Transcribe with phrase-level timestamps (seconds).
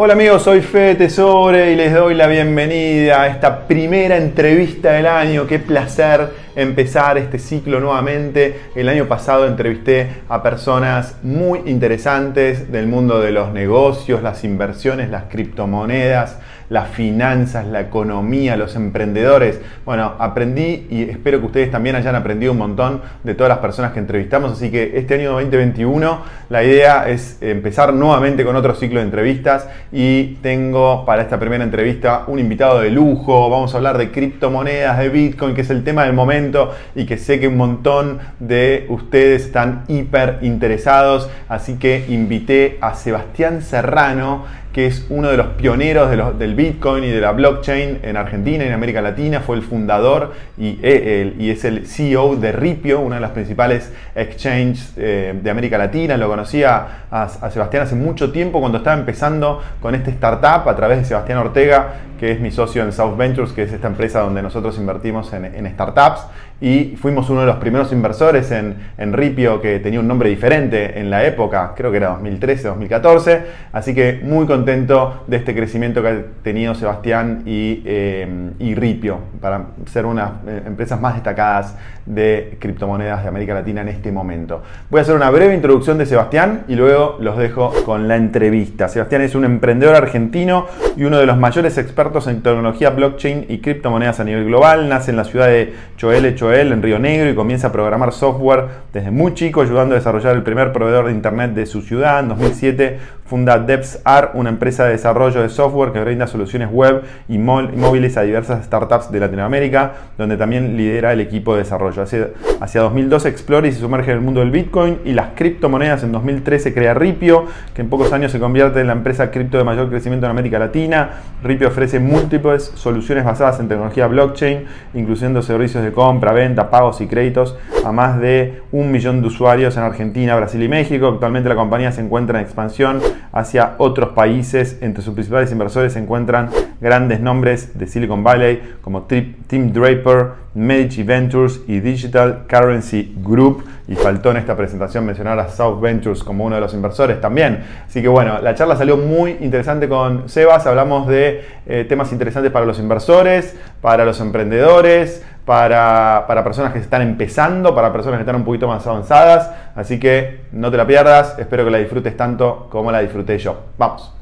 [0.00, 5.06] Hola amigos, soy Fede Tesore y les doy la bienvenida a esta primera entrevista del
[5.06, 5.46] año.
[5.48, 8.60] Qué placer empezar este ciclo nuevamente.
[8.76, 15.10] El año pasado entrevisté a personas muy interesantes del mundo de los negocios, las inversiones,
[15.10, 16.38] las criptomonedas
[16.70, 19.60] las finanzas, la economía, los emprendedores.
[19.84, 23.92] Bueno, aprendí y espero que ustedes también hayan aprendido un montón de todas las personas
[23.92, 24.52] que entrevistamos.
[24.52, 29.68] Así que este año 2021 la idea es empezar nuevamente con otro ciclo de entrevistas
[29.92, 33.48] y tengo para esta primera entrevista un invitado de lujo.
[33.50, 37.16] Vamos a hablar de criptomonedas, de Bitcoin, que es el tema del momento y que
[37.16, 41.30] sé que un montón de ustedes están hiper interesados.
[41.48, 47.08] Así que invité a Sebastián Serrano que es uno de los pioneros del Bitcoin y
[47.08, 51.64] de la blockchain en Argentina y en América Latina, fue el fundador y, eh, es
[51.64, 56.16] el CEO de Ripio, una de las principales exchanges eh, de América Latina.
[56.16, 60.98] Lo conocía a, Sebastián hace mucho tiempo cuando estaba empezando con este startup a través
[60.98, 64.42] de Sebastián Ortega, que es mi socio en South Ventures, que es esta empresa donde
[64.42, 66.26] nosotros invertimos en, startups
[66.60, 68.76] y fuimos uno de los primeros inversores en,
[69.12, 73.94] Ripio que tenía un nombre diferente en la época, creo que era 2013, 2014, así
[73.94, 79.66] que muy contento de este crecimiento que ha tenido Sebastián y, eh, y Ripio para
[79.86, 84.62] ser una de las empresas más destacadas de criptomonedas de América Latina en este momento.
[84.90, 88.88] Voy a hacer una breve introducción de Sebastián y luego los dejo con la entrevista.
[88.88, 90.66] Sebastián es un emprendedor argentino
[90.96, 94.88] y uno de los mayores expertos en tecnología blockchain y criptomonedas a nivel global.
[94.88, 98.64] Nace en la ciudad de Choel, él en Río Negro y comienza a programar software
[98.92, 102.20] desde muy chico, ayudando a desarrollar el primer proveedor de Internet de su ciudad.
[102.20, 102.98] En 2007
[103.28, 108.22] funda DevsArt, una empresa de desarrollo de software que brinda soluciones web y móviles a
[108.22, 112.02] diversas startups de Latinoamérica, donde también lidera el equipo de desarrollo.
[112.02, 112.28] Hacia,
[112.60, 116.02] hacia 2012 explora y se sumerge en el mundo del Bitcoin y las criptomonedas.
[116.04, 119.64] En 2013 crea Ripio, que en pocos años se convierte en la empresa cripto de
[119.64, 121.10] mayor crecimiento en América Latina.
[121.42, 127.06] Ripio ofrece múltiples soluciones basadas en tecnología blockchain, incluyendo servicios de compra, venta, pagos y
[127.06, 131.08] créditos a más de un millón de usuarios en Argentina, Brasil y México.
[131.08, 133.00] Actualmente la compañía se encuentra en expansión
[133.32, 134.78] hacia otros países.
[134.80, 141.02] Entre sus principales inversores se encuentran grandes nombres de Silicon Valley como Tim Draper, Medici
[141.02, 143.64] Ventures y Digital Currency Group.
[143.88, 147.64] Y faltó en esta presentación mencionar a South Ventures como uno de los inversores también.
[147.86, 150.66] Así que bueno, la charla salió muy interesante con Sebas.
[150.66, 157.00] Hablamos de eh, temas interesantes para los inversores, para los emprendedores, para, personas que están
[157.00, 159.50] empezando, para personas que están un poquito más avanzadas.
[159.74, 163.58] Así que no te la pierdas, espero que la disfrutes tanto como la disfruté yo.
[163.78, 164.12] Vamos.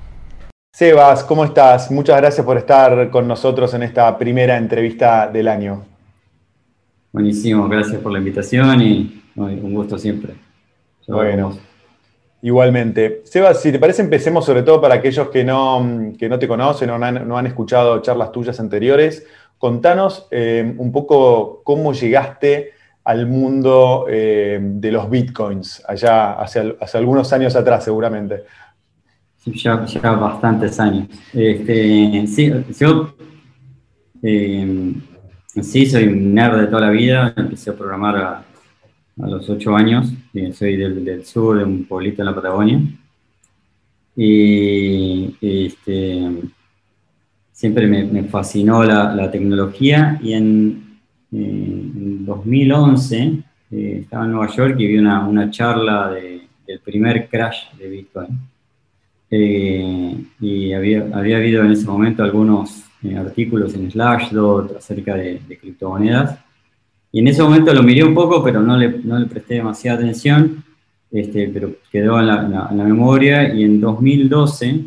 [0.72, 1.90] Sebas, ¿cómo estás?
[1.90, 5.82] Muchas gracias por estar con nosotros en esta primera entrevista del año.
[7.10, 10.34] Buenísimo, gracias por la invitación y un gusto siempre.
[11.08, 11.58] bueno,
[12.40, 13.22] igualmente.
[13.24, 16.90] Sebas, si te parece, empecemos sobre todo para aquellos que no, que no te conocen
[16.90, 19.26] o no han escuchado charlas tuyas anteriores.
[19.58, 22.72] Contanos eh, un poco cómo llegaste
[23.04, 28.44] al mundo eh, de los bitcoins, allá hace, algunos años atrás seguramente.
[29.38, 31.08] Sí, ya, bastantes años.
[31.32, 33.14] Este, sí, yo
[34.22, 34.92] eh,
[35.62, 38.42] sí, soy un nerd de toda la vida, empecé a programar a,
[39.18, 40.12] los ocho años,
[40.52, 42.80] soy del, sur, de un pueblito en la Patagonia.
[44.16, 46.30] Y este,
[47.56, 50.84] siempre me, fascinó la, tecnología y en,
[51.30, 58.28] 2011 eh, estaba en Nueva York y vi una, charla del primer crash de Bitcoin.
[59.30, 65.40] Eh, y había, había habido en ese momento algunos eh, artículos en Slashdot acerca de,
[65.60, 66.38] criptomonedas.
[67.10, 69.98] Y en ese momento lo miré un poco, pero no le, no le presté demasiada
[69.98, 70.62] atención,
[71.10, 73.52] este, pero quedó en la, en la, memoria.
[73.52, 74.84] Y en 2012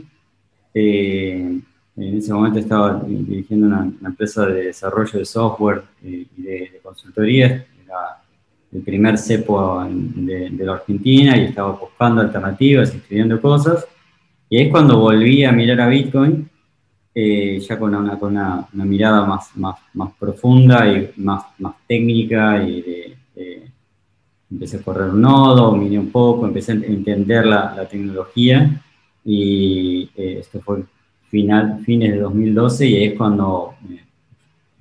[2.07, 7.45] en ese momento estaba dirigiendo una, empresa de desarrollo de software eh, y de, consultoría,
[7.45, 8.21] era
[8.71, 13.85] el primer cepo de, la Argentina y estaba buscando alternativas, escribiendo cosas.
[14.49, 16.49] Y es cuando volví a mirar a Bitcoin,
[17.13, 22.63] eh, ya con, una, con una, mirada más, más, más, profunda y más, más técnica
[22.63, 23.15] y de,
[24.51, 28.81] empecé a correr un nodo, miré un poco, empecé a entender la, la tecnología
[29.23, 30.83] y eh, esto fue
[31.29, 34.01] final, fines de 2012 y es cuando eh,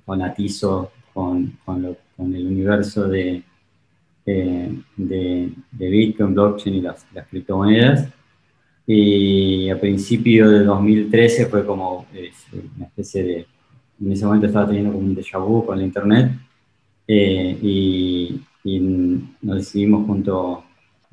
[0.05, 1.85] fanatizo con, con,
[2.33, 3.43] el universo de,
[4.25, 8.09] de, Bitcoin, blockchain y las, criptomonedas.
[8.85, 12.07] Y a principio de 2013 fue como
[12.75, 13.45] una especie de,
[14.01, 16.31] en ese momento estaba teniendo como un déjà vu con la internet
[17.07, 18.79] eh, y, y,
[19.41, 20.63] nos decidimos junto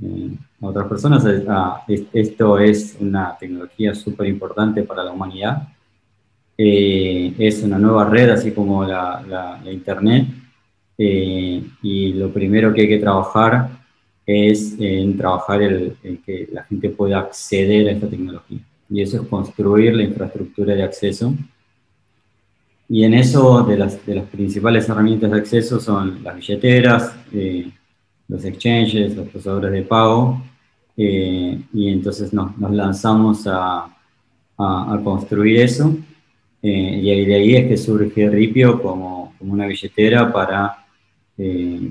[0.02, 5.68] a otras personas, ah, esto es una tecnología súper importante para la humanidad.
[6.58, 10.28] es una nueva red, así como la, Internet.
[10.98, 13.70] y lo primero que hay que trabajar
[14.26, 18.58] es en trabajar el, que la gente pueda acceder a esta tecnología.
[18.90, 21.32] Y eso es construir la infraestructura de acceso.
[22.88, 27.70] Y en eso, de las, de las principales herramientas de acceso son las billeteras, eh,
[28.28, 30.42] los exchanges, los procesadores de pago,
[30.96, 33.92] eh, y entonces nos, lanzamos a,
[35.04, 35.96] construir eso.
[36.62, 40.84] Eh, y de ahí es que surge Ripio como, una billetera para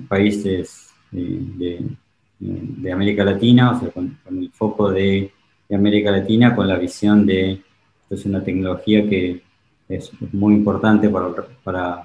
[0.10, 5.32] países de, América Latina, o sea, con, el foco de,
[5.72, 9.42] América Latina, con la visión de, esto es una tecnología que
[9.90, 12.04] es muy importante para,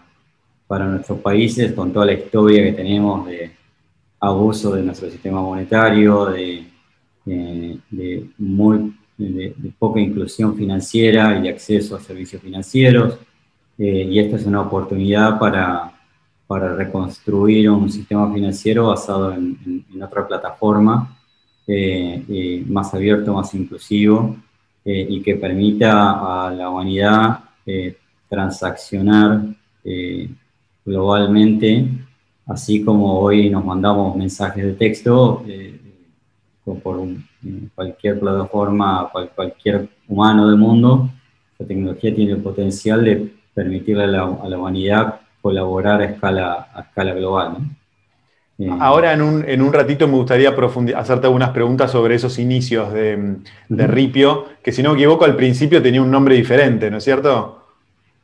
[0.66, 3.59] para nuestros países, con toda la historia que tenemos de
[4.20, 6.66] abuso de nuestro sistema monetario, de,
[7.24, 13.18] de, muy, de, poca inclusión financiera y de acceso a servicios financieros.
[13.78, 15.90] Eh, y esta es una oportunidad para,
[16.50, 21.16] para reconstruir un sistema financiero basado en, otra plataforma
[21.64, 24.34] eh, eh, más abierto, más inclusivo
[24.84, 27.44] eh, y que permita a la humanidad
[28.28, 29.42] transaccionar
[30.84, 31.86] globalmente,
[32.50, 35.44] así como hoy nos mandamos mensajes de texto
[36.82, 37.00] por
[37.74, 41.10] cualquier plataforma, cualquier humano del mundo,
[41.58, 46.68] la tecnología tiene el potencial de permitirle a la, a la humanidad colaborar a escala,
[46.74, 47.56] a escala global.
[48.58, 50.54] Eh, Ahora en un, en un, ratito me gustaría
[50.96, 53.36] hacerte algunas preguntas sobre esos inicios de,
[53.68, 57.04] de, Ripio, que si no me equivoco al principio tenía un nombre diferente, ¿no es
[57.04, 57.58] cierto?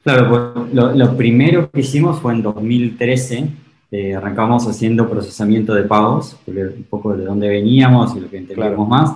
[0.03, 3.49] Claro, pues, lo, primero que hicimos fue en 2013,
[3.91, 8.89] eh, arrancamos haciendo procesamiento de pagos, un poco de dónde veníamos y lo que entendíamos
[8.89, 9.13] más,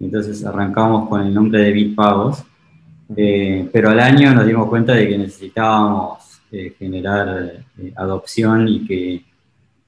[0.00, 2.44] entonces arrancamos con el nombre de Bitpagos,
[3.16, 8.86] eh, pero al año nos dimos cuenta de que necesitábamos eh, generar eh, adopción y
[8.86, 9.24] que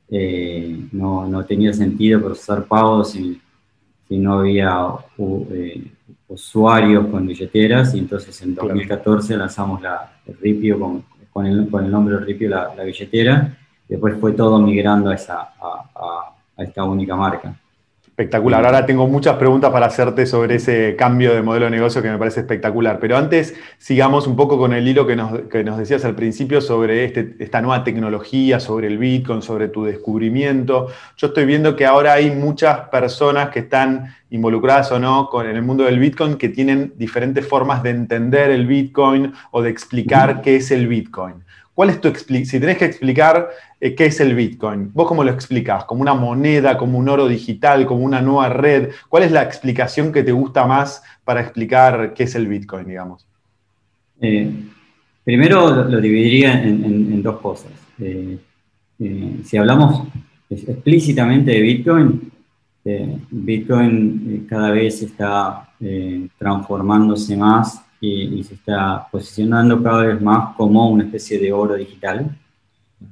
[0.09, 3.41] eh, no, no, tenía sentido procesar pagos si,
[4.09, 4.89] si no había
[6.27, 7.95] usuarios con billeteras.
[7.95, 12.49] Y entonces en 2014 lanzamos la, el Ripio con, con, el, con el nombre Ripio
[12.49, 13.57] la, la, billetera
[13.89, 17.55] después fue todo migrando a, esa, a, a esta única marca.
[18.17, 18.65] Espectacular.
[18.65, 22.17] Ahora tengo muchas preguntas para hacerte sobre ese cambio de modelo de negocio que me
[22.17, 22.99] parece espectacular.
[22.99, 27.37] Pero antes sigamos un poco con el hilo que nos, decías al principio sobre este,
[27.41, 30.87] esta nueva tecnología, sobre el Bitcoin, sobre tu descubrimiento.
[31.19, 35.55] Yo estoy viendo que ahora hay muchas personas que están involucradas o no con, en
[35.55, 40.41] el mundo del Bitcoin que tienen diferentes formas de entender el Bitcoin o de explicar
[40.41, 41.45] qué es el Bitcoin.
[41.77, 45.31] ¿Cuál es tu si tenés que explicar eh, qué es el Bitcoin, vos cómo lo
[45.31, 45.85] explicás?
[45.85, 48.93] ¿Como una moneda, como un oro digital, como una nueva red?
[49.11, 53.27] ¿Cuál es la explicación que te gusta más para explicar qué es el Bitcoin, digamos?
[54.23, 54.51] Eh,
[55.23, 57.73] primero lo, dividiría en, dos cosas.
[58.01, 58.39] Eh,
[59.45, 60.09] si hablamos
[60.49, 62.33] explícitamente de Bitcoin,
[63.31, 65.69] Bitcoin cada vez está
[66.39, 72.37] transformándose más y, se está posicionando cada vez más como una especie de oro digital.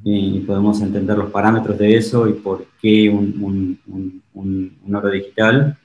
[0.03, 3.79] Y podemos entender los parámetros de eso y por qué un,
[4.35, 5.77] un, oro digital.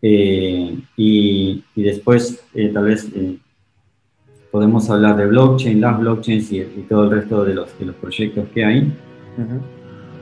[0.00, 3.38] Eh, y, y, después, eh, tal vez, eh,
[4.50, 8.48] podemos hablar de blockchain, las blockchains y, todo el resto de los, de los proyectos
[8.54, 8.92] que hay.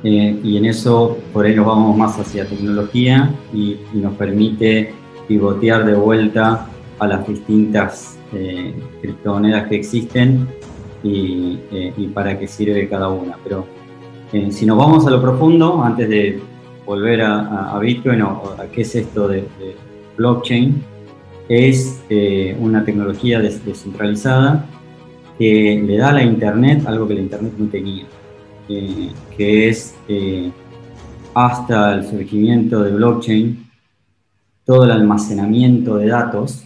[0.04, 4.94] y en eso, por ahí nos vamos más hacia tecnología y, y nos permite
[5.28, 6.66] pivotear de vuelta
[7.02, 10.46] a las distintas eh, criptomonedas que existen
[11.02, 13.36] y, eh, para qué sirve cada una.
[13.42, 13.66] Pero
[14.32, 16.40] eh, si nos vamos a lo profundo, antes de
[16.86, 19.44] volver a, Bitcoin o a qué es esto de,
[20.16, 20.82] blockchain,
[21.48, 22.00] es
[22.60, 24.66] una tecnología descentralizada
[25.38, 28.04] que le da a la Internet algo que la Internet no tenía,
[29.36, 29.96] que es
[31.34, 33.70] hasta el surgimiento de blockchain,
[34.64, 36.64] todo el almacenamiento de datos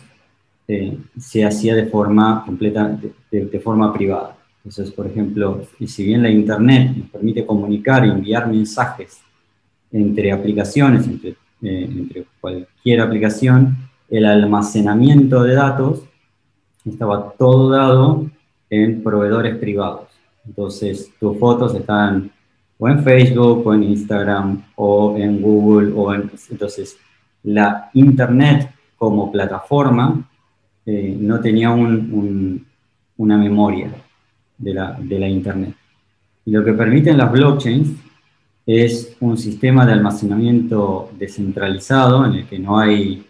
[0.69, 2.99] eh, se hacía de forma completa,
[3.31, 4.37] de, forma privada.
[4.59, 9.21] Entonces, por ejemplo, si bien la Internet nos permite comunicar y enviar mensajes
[9.93, 11.31] entre aplicaciones, entre,
[11.63, 13.77] eh, entre cualquier aplicación,
[14.09, 16.03] el almacenamiento de datos
[16.85, 18.27] estaba todo dado
[18.71, 20.09] en proveedores privados.
[20.47, 22.31] Entonces, tus fotos están
[22.79, 26.31] o en Facebook, o en Instagram, o en Google, o en...
[26.51, 26.97] Entonces,
[27.43, 30.29] la Internet como plataforma
[30.89, 33.91] eh, no tenía una memoria
[34.57, 35.75] de la, Internet.
[36.45, 37.89] Y lo que permiten las blockchains
[38.65, 43.27] es un sistema de almacenamiento descentralizado en el que no hay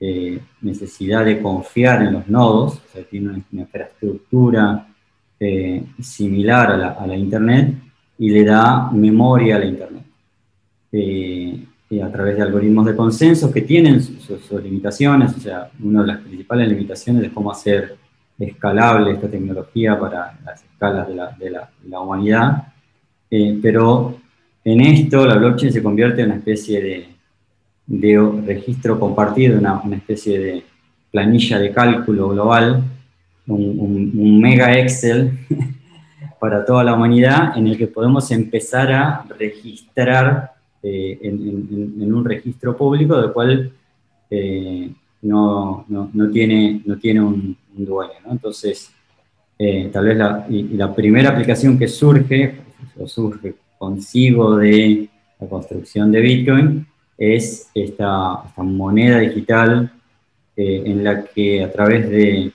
[0.00, 4.88] eh, necesidad de confiar en los nodos, o sea, tiene una, infraestructura
[5.38, 7.74] eh, similar a la, Internet
[8.18, 10.02] y le da memoria a la Internet.
[12.02, 16.18] A través de algoritmos de consenso que tienen sus, limitaciones, o sea, una de las
[16.18, 17.96] principales limitaciones es cómo hacer
[18.38, 21.06] escalable esta tecnología para las escalas
[21.38, 22.72] de la, humanidad,
[23.62, 24.18] pero
[24.64, 27.08] en esto la blockchain se convierte en una especie de,
[27.86, 30.64] de registro compartido, una, una, especie de
[31.12, 32.82] planilla de cálculo global,
[33.46, 35.38] un, mega Excel
[36.40, 40.55] para toda la humanidad en el que podemos empezar a registrar
[40.88, 43.72] eh, en, un registro público del cual
[44.30, 44.88] eh,
[45.22, 48.12] no, no, tiene, no tiene un, dueño.
[48.30, 48.92] Entonces,
[49.58, 52.54] eh, tal vez la, la primera aplicación que surge,
[52.98, 55.08] o surge consigo de
[55.40, 56.86] la construcción de Bitcoin,
[57.18, 59.90] es esta, moneda digital
[60.56, 62.52] eh, en la que a través de,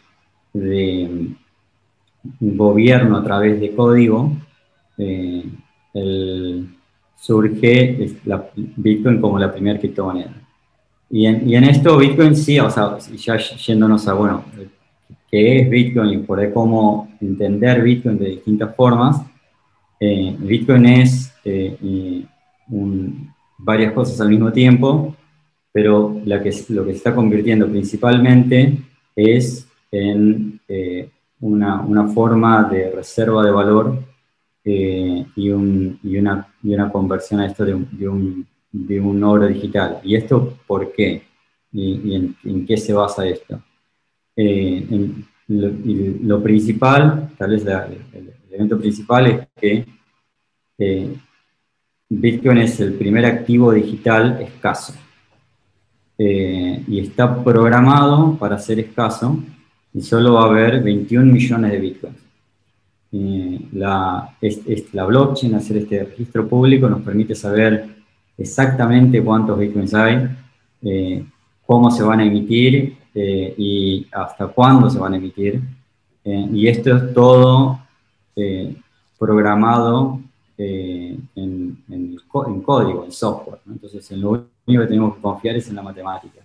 [2.39, 4.31] gobierno, a través de código,
[4.97, 5.45] eh,
[7.21, 10.33] surge la, Bitcoin como la primera criptomoneda.
[11.11, 14.43] Y en, y en, esto Bitcoin sí, o sea, ya yéndonos a, bueno,
[15.29, 19.21] qué es Bitcoin y por cómo entender Bitcoin de distintas formas,
[19.99, 21.31] eh, Bitcoin es
[22.69, 25.15] un, varias cosas al mismo tiempo,
[25.71, 28.77] pero la que, lo que se está convirtiendo principalmente
[29.15, 31.07] es en eh,
[31.39, 34.10] una, una, forma de reserva de valor
[34.63, 38.99] eh, y, un, y, una, y, una, conversión a esto de un, de un, de
[38.99, 39.99] oro digital.
[40.03, 41.23] ¿Y esto por qué?
[41.73, 43.61] ¿Y, en, qué se basa esto?
[44.35, 44.85] Eh,
[45.47, 49.85] lo, principal, tal vez el, elemento principal es que
[52.13, 54.93] Bitcoin es el primer activo digital escaso
[56.17, 59.41] eh, y está programado para ser escaso
[59.93, 62.17] y solo va a haber 21 millones de Bitcoins.
[63.13, 64.37] Eh, la,
[64.93, 67.87] la blockchain, hacer este registro público, nos permite saber
[68.37, 70.27] exactamente cuántos Bitcoins hay,
[70.81, 71.25] eh,
[71.65, 75.61] cómo se van a emitir y hasta cuándo se van a emitir.
[76.23, 77.79] y esto es todo
[79.21, 80.19] programado
[80.57, 83.59] eh, en, en, código, en software.
[83.67, 86.39] Entonces, en lo único que tenemos que confiar es en la matemática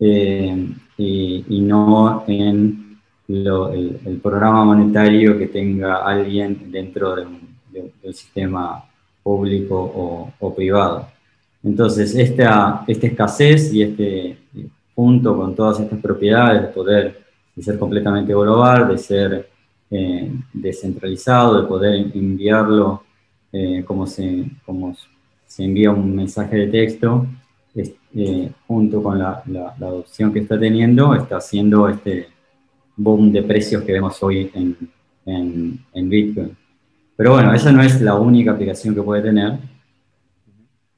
[0.00, 2.85] eh, y, no en
[3.28, 8.84] el, programa monetario que tenga alguien dentro del sistema
[9.22, 11.08] público o, privado.
[11.62, 14.38] Entonces, esta, esta escasez y este
[14.94, 19.48] junto con todas estas propiedades de poder de ser completamente global, de ser
[19.90, 23.02] eh, descentralizado, de poder enviarlo
[23.50, 24.94] eh, como, se, como
[25.46, 27.26] se envía un mensaje de texto,
[27.74, 32.28] eh, junto con la, la, adopción que está teniendo, está haciendo este
[32.96, 34.76] boom de precios que vemos hoy en,
[35.26, 36.56] en, en Bitcoin.
[37.16, 39.54] Pero bueno, esa no es la única aplicación que puede tener.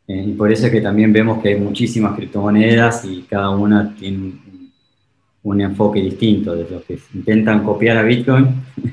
[0.07, 3.95] Eh, y por eso es que también vemos que hay muchísimas criptomonedas y cada una
[3.95, 4.33] tiene
[5.43, 8.47] un enfoque distinto, de los que intentan copiar a Bitcoin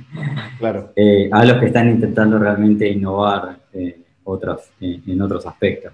[0.59, 0.91] claro.
[0.95, 3.99] Eh, a los que están intentando realmente innovar eh,
[4.79, 5.93] eh, en otros aspectos.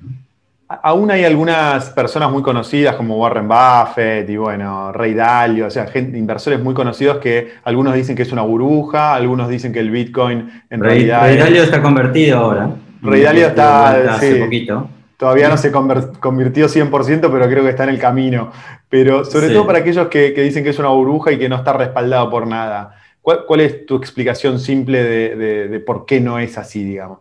[0.83, 5.87] Aún hay algunas personas muy conocidas como Warren Buffett y bueno, Ray Dalio, o sea,
[5.87, 9.91] gente, inversores muy conocidos que algunos dicen que es una burbuja, algunos dicen que el
[9.91, 11.21] Bitcoin en realidad...
[11.21, 12.69] Ray Dalio está convertido ahora.
[13.01, 14.13] Ray Dalio está...
[14.15, 14.89] Hace poquito.
[15.17, 18.51] Todavía no se convirtió 100%, pero creo que está en el camino.
[18.89, 21.73] Pero sobre todo para aquellos que, dicen que es una burbuja y que no está
[21.73, 22.95] respaldado por nada.
[23.21, 27.19] ¿Cuál, es tu explicación simple de, por qué no es así, digamos?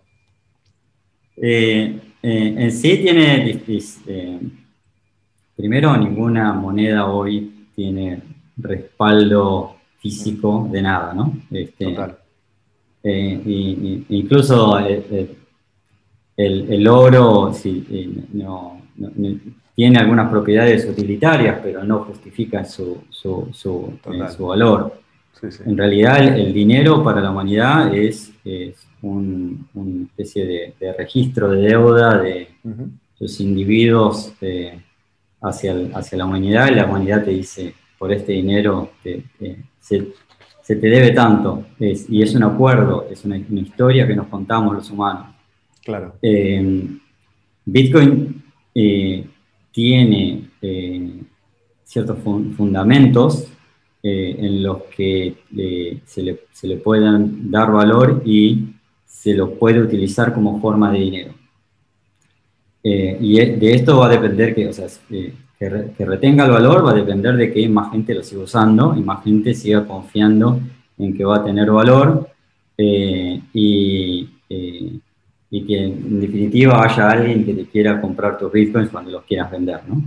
[1.36, 3.62] Eh, eh, en sí tiene,
[4.06, 4.40] eh,
[5.56, 8.22] primero, ninguna moneda hoy tiene
[8.56, 11.38] respaldo físico de nada, ¿no?
[11.50, 12.18] Este, Total.
[13.02, 14.78] incluso
[16.36, 17.52] el, oro
[19.74, 23.90] tiene algunas propiedades utilitarias, pero no justifica su, su,
[24.38, 25.00] valor.
[25.64, 28.32] En realidad el, dinero para la humanidad es,
[29.02, 32.48] una especie de, registro de deuda de
[33.18, 34.32] los individuos
[35.40, 40.04] hacia, hacia la humanidad y la humanidad te dice, por este dinero se,
[40.66, 41.66] te debe tanto.
[41.78, 45.34] y es un acuerdo, es una, historia que nos contamos los humanos.
[45.84, 46.14] Claro.
[46.22, 46.86] Eh,
[47.64, 48.42] Bitcoin
[48.74, 49.26] eh,
[49.70, 51.20] tiene eh,
[51.84, 53.49] ciertos fundamentos
[54.02, 55.34] en los que
[56.06, 58.66] se, le, se, le, puedan dar valor y
[59.06, 61.34] se lo puede utilizar como forma de dinero.
[62.82, 65.34] y de esto va a depender que, o sea, que,
[65.98, 69.22] retenga el valor, va a depender de que más gente lo siga usando y más
[69.22, 70.58] gente siga confiando
[70.96, 72.30] en que va a tener valor
[72.78, 73.42] y,
[75.50, 79.50] y que en definitiva haya alguien que te quiera comprar tus bitcoins cuando los quieras
[79.50, 80.02] vender, ¿no?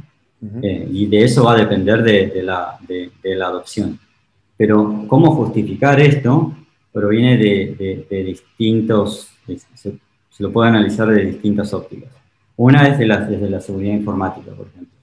[0.62, 3.98] Eh, y de eso va a depender de, la, de, la, adopción.
[4.58, 6.54] Pero cómo justificar esto
[6.92, 9.30] proviene de, distintos,
[9.76, 9.98] se,
[10.40, 12.12] lo puede analizar de distintas ópticas.
[12.58, 14.94] Una es la, desde la seguridad informática, por ejemplo.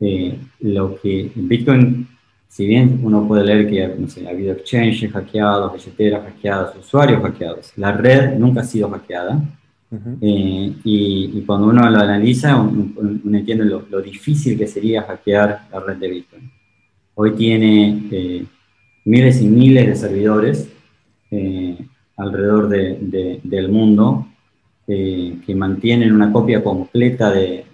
[0.00, 2.08] Eh, lo que en Bitcoin,
[2.48, 7.22] si bien uno puede leer que no sé, ha habido exchanges hackeados, billeteras hackeadas, usuarios
[7.22, 9.40] hackeados, la red nunca ha sido hackeada
[10.20, 15.96] eh, y, cuando uno lo analiza, uno, entiende lo, difícil que sería hackear la red
[15.96, 16.50] de Bitcoin.
[17.14, 18.44] Hoy tiene eh,
[19.04, 20.68] miles y miles de servidores
[21.30, 21.78] eh,
[22.16, 24.28] alrededor del mundo
[24.86, 27.64] que mantienen una copia completa de,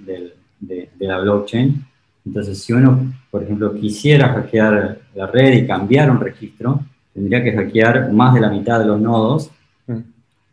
[0.99, 1.85] la blockchain.
[2.25, 6.81] Entonces, si uno, por ejemplo, quisiera hackear la red y cambiar un registro,
[7.13, 9.51] tendría que hackear más de la mitad de los nodos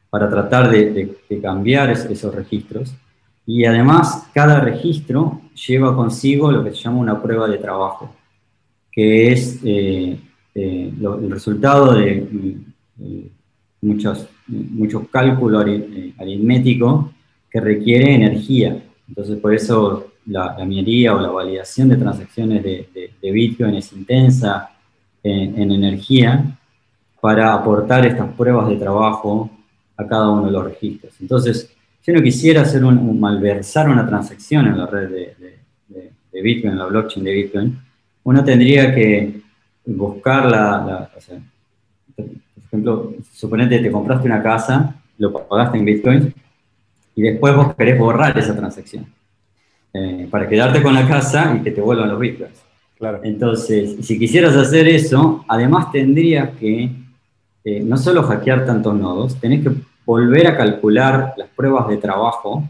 [0.10, 2.94] para tratar de, cambiar esos registros.
[3.46, 8.14] Y además, cada registro lleva consigo lo que se llama una prueba de trabajo,
[8.92, 10.20] que es eh,
[10.56, 12.28] eh, el resultado de
[13.00, 13.28] eh,
[13.82, 15.66] muchos, muchos cálculos
[16.18, 17.06] aritméticos
[17.50, 18.84] que requiere energía.
[19.08, 24.72] Entonces, por eso la, minería o la validación de transacciones de, Bitcoin es intensa
[25.22, 26.58] en, en energía
[27.20, 29.50] para aportar estas pruebas de trabajo
[29.98, 31.14] a cada uno de los registros.
[31.20, 36.80] Entonces, si uno quisiera hacer un, malversar una transacción en la red de, Bitcoin, en
[36.80, 37.80] la blockchain de Bitcoin,
[38.24, 39.42] uno tendría que
[39.86, 41.40] buscar la, o sea,
[42.16, 42.26] por
[42.66, 46.34] ejemplo, suponete que te compraste una casa, lo pagaste en Bitcoin,
[47.16, 49.08] y después vos querés borrar esa transacción
[49.94, 52.62] eh, para quedarte con la casa y que te vuelvan los Bitcoins.
[53.00, 53.22] Claro.
[53.24, 56.92] Entonces, si quisieras hacer eso, además tendrías que
[57.70, 59.72] eh, no solo hackear tantos nodos, tenés que
[60.06, 62.64] volver a calcular las pruebas de trabajo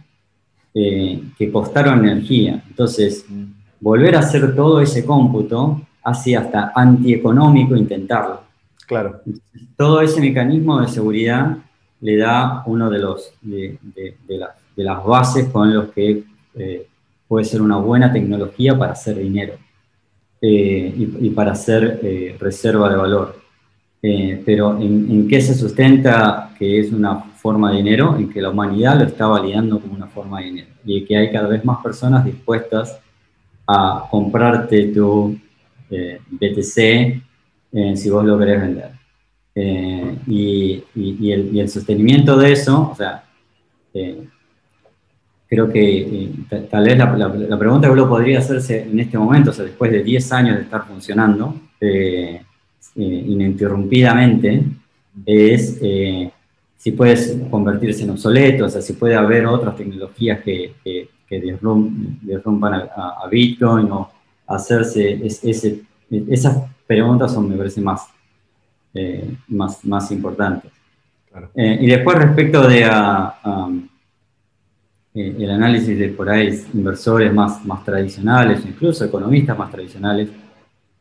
[0.73, 2.63] eh, que costaron energía.
[2.67, 3.23] Entonces,
[3.79, 8.41] volver a hacer todo ese cómputo hace hasta antieconómico intentarlo.
[8.87, 9.21] Claro.
[9.75, 11.57] todo ese mecanismo de seguridad
[11.99, 13.77] le da uno de, los, de,
[14.77, 16.23] las bases con los que
[16.55, 16.87] eh,
[17.27, 19.55] puede ser una buena tecnología para hacer dinero
[20.41, 23.36] y, para hacer reserva de valor.
[24.09, 28.15] Eh, pero ¿en, qué se sustenta que es una forma de dinero?
[28.17, 31.29] En que la humanidad lo está validando como una forma de dinero y que hay
[31.29, 32.97] cada vez más personas dispuestas
[33.67, 35.37] a comprarte tu
[35.89, 38.91] eh, BTC eh, si vos lo querés vender.
[40.25, 40.83] Y,
[41.29, 43.25] el, sostenimiento de eso, o sea,
[45.49, 46.29] creo que
[46.71, 50.01] tal vez la, pregunta que uno podría hacerse en este momento, o sea, después de
[50.01, 52.41] 10 años de estar funcionando, eh,
[52.95, 54.63] ininterrumpidamente
[55.25, 56.31] es eh,
[56.77, 62.73] si puedes convertirse en obsoleto, o sea, si puede haber otras tecnologías que, que, derrumpan
[62.73, 64.09] a, Bitcoin o
[64.47, 68.07] hacerse ese, esas preguntas son, me parece, más,
[68.93, 70.71] eh, más, más importantes.
[71.55, 72.85] y después respecto de
[75.13, 80.29] el análisis de por ahí inversores más, más tradicionales, incluso economistas más tradicionales,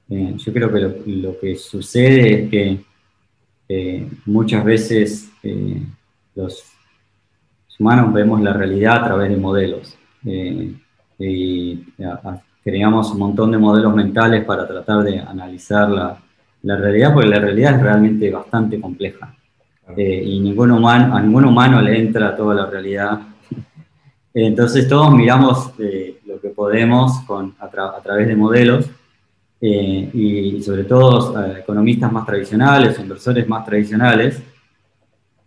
[0.09, 2.85] eh, yo creo que lo, que sucede es que
[3.69, 5.83] eh, muchas veces eh,
[6.35, 6.63] los
[7.79, 9.99] humanos vemos la realidad a través de modelos
[11.19, 11.77] y
[12.65, 16.19] creamos un montón de modelos mentales para tratar de analizar la,
[16.63, 19.35] la realidad, porque la realidad es realmente bastante compleja.
[19.97, 23.21] y ningún humano, a ningún humano le entra toda la realidad.
[24.35, 25.73] Entonces todos miramos
[26.27, 28.91] lo que podemos con, a, a través de modelos
[29.59, 34.43] eh, y sobre todo eh, economistas más tradicionales, inversores más tradicionales,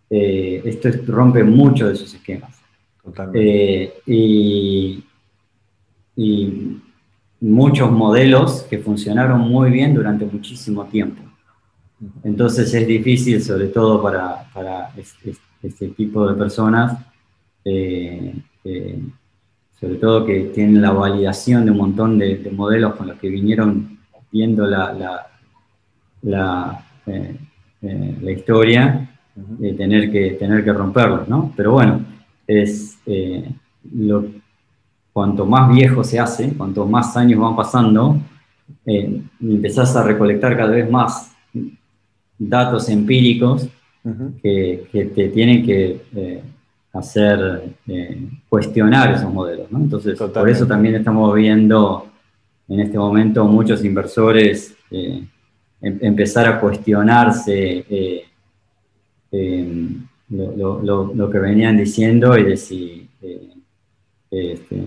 [0.10, 2.56] eh, esto rompe mucho de sus esquemas.
[4.06, 5.04] y,
[7.42, 11.22] muchos modelos que funcionaron muy bien durante muchísimo tiempo.
[12.22, 14.92] Entonces es difícil, sobre todo para, para
[15.64, 16.98] este, tipo de personas,
[19.80, 23.99] sobre todo que tienen la validación de un montón de modelos con los que vinieron
[24.32, 25.28] viendo la, la,
[26.22, 27.36] la, eh,
[27.82, 31.54] eh, la historia, de tener que, tener que romperlo, ¿no?
[31.56, 32.02] Pero bueno,
[32.46, 33.50] es, eh,
[33.94, 34.26] lo,
[35.14, 38.18] cuanto más viejo se hace, cuanto más años van pasando,
[38.86, 41.32] empezás a recolectar cada vez más
[42.38, 43.68] datos empíricos
[44.44, 46.44] que, que, te tienen que
[46.94, 47.76] hacer
[48.50, 49.68] cuestionar esos modelos.
[49.72, 52.10] Entonces, por eso también estamos viendo
[52.70, 55.28] en este momento muchos inversores em,
[55.82, 57.86] empezar a cuestionarse
[60.30, 63.10] lo, que venían diciendo y de si,
[64.32, 64.78] este,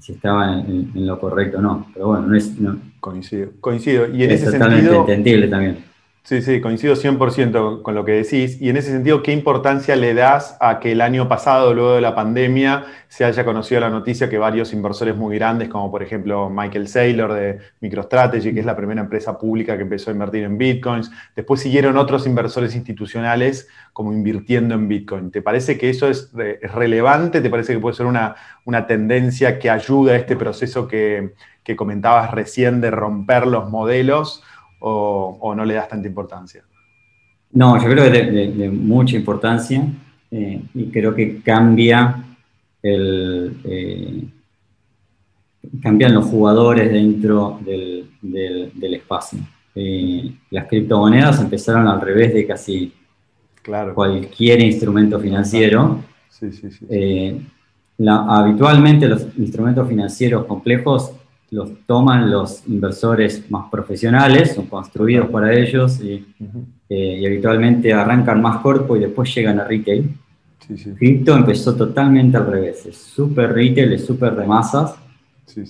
[0.00, 0.60] si estaban
[0.94, 1.86] en, lo correcto o no.
[1.94, 2.52] Pero bueno, no es...
[3.00, 4.06] coincido, coincido.
[4.08, 5.93] Y en es ese totalmente sentido, entendible también.
[6.26, 8.58] Sí, sí, coincido 100% con lo que decís.
[8.58, 12.00] Y en ese sentido, ¿qué importancia le das a que el año pasado, luego de
[12.00, 16.48] la pandemia, se haya conocido la noticia que varios inversores muy grandes, como por ejemplo
[16.48, 20.56] Michael Saylor de MicroStrategy, que es la primera empresa pública que empezó a invertir en
[20.56, 25.30] bitcoins, después siguieron otros inversores institucionales como invirtiendo en bitcoin?
[25.30, 27.42] ¿Te parece que eso es, relevante?
[27.42, 28.34] ¿Te parece que puede ser una,
[28.64, 34.42] una tendencia que ayuda a este proceso que, que comentabas recién de romper los modelos?
[34.86, 36.62] O, no le das tanta importancia?
[37.52, 39.86] No, yo creo que de, de, mucha importancia
[40.30, 42.24] eh, y creo que cambia
[42.82, 44.24] el, eh,
[45.82, 49.38] cambian los jugadores dentro del, del, espacio.
[49.74, 52.92] Eh, las criptomonedas empezaron al revés de casi
[53.62, 53.94] claro.
[53.94, 56.00] cualquier instrumento financiero.
[56.28, 57.46] Sí, sí, sí,
[58.06, 61.12] habitualmente los instrumentos financieros complejos
[61.50, 66.24] los toman los inversores más profesionales, son construidos para ellos y,
[66.88, 70.10] eh, habitualmente arrancan más corpo y después llegan a retail.
[70.98, 74.94] Crypto empezó totalmente al revés, es súper retail, es súper de masas.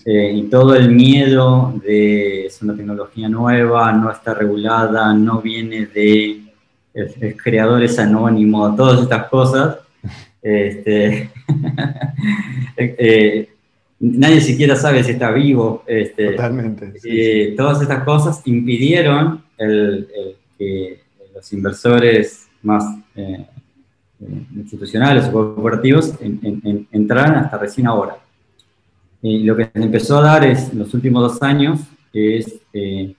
[0.07, 5.87] Eh, y todo el miedo de es una tecnología nueva, no está regulada, no viene
[5.87, 6.45] de
[7.43, 9.79] creadores anónimos, todas estas cosas.
[10.47, 11.31] Este,
[12.77, 13.54] eh,
[14.05, 15.83] nadie siquiera sabe si está vivo.
[15.87, 16.93] Este, Totalmente.
[17.05, 20.09] y Todas estas cosas impidieron el,
[20.59, 21.01] que
[21.35, 22.85] los inversores más
[23.17, 23.47] eh,
[24.57, 28.17] institucionales o corporativos entraran hasta recién ahora.
[29.23, 31.81] Y lo que se empezó a dar es, en los últimos dos años,
[32.13, 33.15] es eh,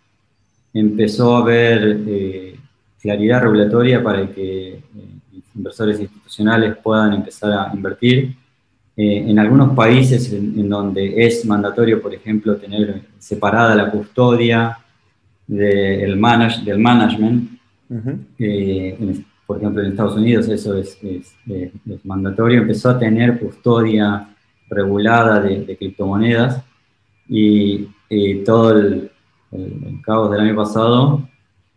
[0.74, 2.56] empezó a haber eh,
[3.02, 4.80] claridad regulatoria para que
[5.56, 8.36] inversores institucionales puedan empezar a invertir
[8.98, 14.78] eh, en algunos países en, donde es mandatorio, por ejemplo, tener separada la custodia
[15.48, 17.60] del management,
[19.46, 20.98] por ejemplo, en Estados Unidos eso es,
[22.04, 24.30] mandatorio, empezó a tener custodia
[24.70, 26.64] regulada de, criptomonedas
[27.28, 27.90] y,
[28.46, 29.12] todo el,
[29.52, 31.28] el, caos del año pasado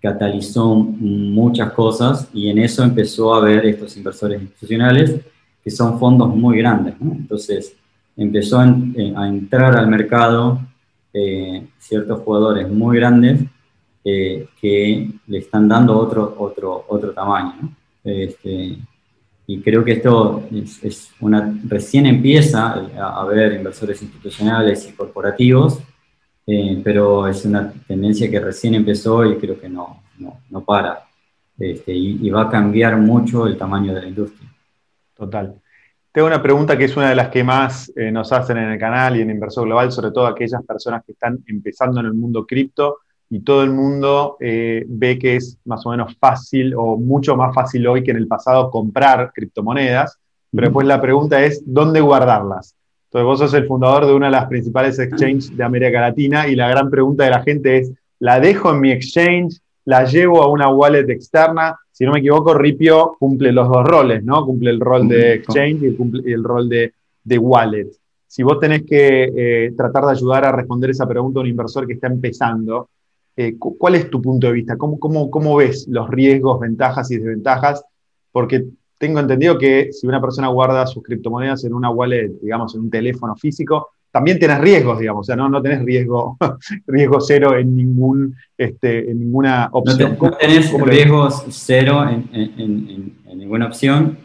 [0.01, 5.21] catalizó muchas cosas y en eso empezó a haber estos inversores institucionales
[5.63, 6.95] que son fondos muy grandes.
[7.01, 7.77] Entonces,
[8.19, 10.61] empezó eh, a, entrar al mercado
[11.15, 13.41] eh, ciertos jugadores muy grandes
[14.05, 17.75] eh, que le están dando otro, otro, otro tamaño.
[18.03, 18.79] Este,
[19.47, 20.47] y creo que esto
[20.83, 25.81] es, una, recién empieza a haber inversores institucionales y corporativos,
[26.83, 31.07] pero es una tendencia que recién empezó y creo que no, no, no para.
[31.59, 34.48] Este, y va a cambiar mucho el tamaño de la industria.
[35.19, 35.61] Total.
[36.13, 38.79] Tengo una pregunta que es una de las que más eh, nos hacen en el
[38.79, 42.47] canal y en Inversor Global, sobre todo aquellas personas que están empezando en el mundo
[42.47, 47.37] cripto y todo el mundo eh, ve que es más o menos fácil o mucho
[47.37, 50.19] más fácil hoy que en el pasado comprar criptomonedas,
[50.51, 52.75] pero después la pregunta es, ¿dónde guardarlas?
[53.07, 56.55] Entonces vos sos el fundador de una de las principales exchanges de América Latina y
[56.55, 59.61] la gran pregunta de la gente es, ¿la dejo en mi exchange?
[59.89, 61.75] ¿La llevo a una wallet externa?
[61.91, 64.45] si no me equivoco, Ripio cumple los dos roles, ¿no?
[64.45, 66.93] Cumple el rol de exchange y el, rol de,
[67.39, 67.89] wallet.
[68.27, 71.87] Si vos tenés que eh, tratar de ayudar a responder esa pregunta a un inversor
[71.87, 72.91] que está empezando,
[73.35, 74.77] eh, ¿cuál es tu punto de vista?
[74.77, 77.83] ¿Cómo, cómo, ves los riesgos, ventajas y desventajas?
[78.31, 78.67] Porque
[78.99, 82.91] tengo entendido que si una persona guarda sus criptomonedas en una wallet, digamos, en un
[82.91, 86.37] teléfono físico, también tenés riesgos, digamos, o sea, no, no tenés riesgo,
[86.87, 90.17] riesgo cero en, ningún, este, en ninguna opción.
[90.21, 94.19] No, tenés riesgos cero en, ninguna opción.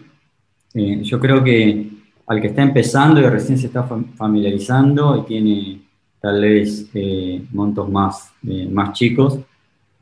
[0.74, 1.90] Eh, yo creo que
[2.26, 3.84] al que está empezando y recién se está
[4.16, 5.82] familiarizando y tiene
[6.20, 9.40] tal vez eh, montos más, eh, más chicos,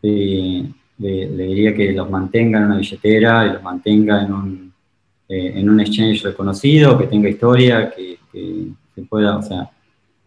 [0.04, 4.74] le, diría que los mantenga en una billetera y los mantenga en un,
[5.28, 8.20] en un exchange reconocido, que tenga historia, que
[9.06, 9.72] pueda, o sea,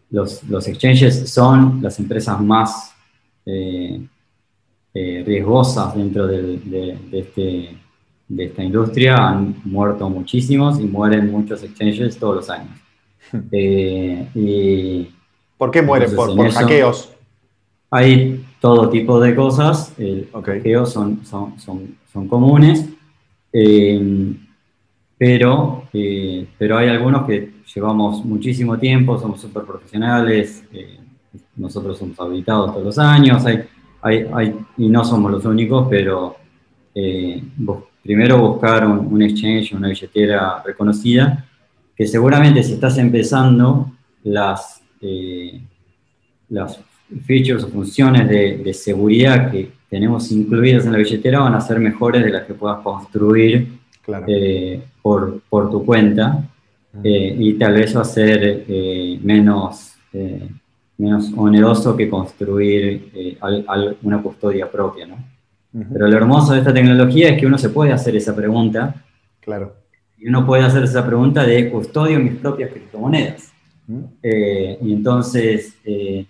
[0.09, 2.93] los, los exchanges son las empresas más
[3.45, 4.01] eh,
[4.93, 7.77] eh, riesgosas dentro de, este,
[8.27, 12.71] de esta industria, han muerto muchísimos y mueren muchos exchanges todos los años.
[13.51, 15.09] Eh, y,
[15.57, 16.15] ¿Por qué mueren?
[16.15, 17.11] ¿Por, hackeos?
[17.89, 22.85] Hay todo tipo de cosas, los hackeos son, son, son, son comunes.
[25.17, 30.99] pero, eh, pero hay algunos que llevamos muchísimo tiempo, somos súper profesionales, eh,
[31.55, 33.63] nosotros somos habilitados todos los años, hay,
[34.01, 36.35] hay, hay, y no somos los únicos, pero
[36.93, 37.43] eh,
[38.03, 41.45] primero buscar un, un, exchange, una billetera reconocida,
[41.95, 43.91] que seguramente si estás empezando,
[44.25, 44.81] las,
[46.49, 46.79] las
[47.25, 51.79] features o funciones de, de seguridad que tenemos incluidas en la billetera van a ser
[51.79, 53.79] mejores de las que puedas construir
[54.27, 56.43] eh, por, por, tu cuenta
[57.03, 59.95] eh, y tal vez va a ser eh, menos,
[60.97, 63.37] menos oneroso que construir
[64.01, 65.17] una custodia propia, ¿no?
[65.91, 68.95] Pero lo hermoso de esta tecnología es que uno se puede hacer esa pregunta.
[69.41, 69.75] Claro.
[70.17, 73.51] Y uno puede hacer esa pregunta de custodio mis propias criptomonedas.
[74.23, 75.77] y entonces,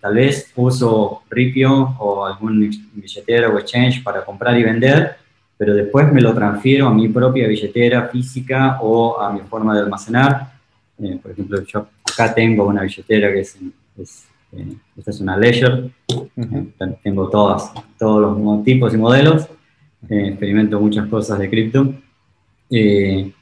[0.02, 5.16] tal vez uso Ripio o algún billetero o exchange para comprar y vender,
[5.58, 9.82] pero después me lo transfiero a mi propia billetera física o a mi forma de
[9.82, 10.55] almacenar.
[11.00, 13.58] Eh, por ejemplo, yo acá tengo una billetera que es,
[14.52, 19.48] eh, esta es una Ledger, eh, tengo todas, todos los tipos y modelos,
[20.08, 21.94] experimento muchas cosas de cripto,
[22.70, 23.34] y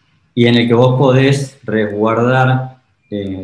[0.46, 2.78] en el que vos podés resguardar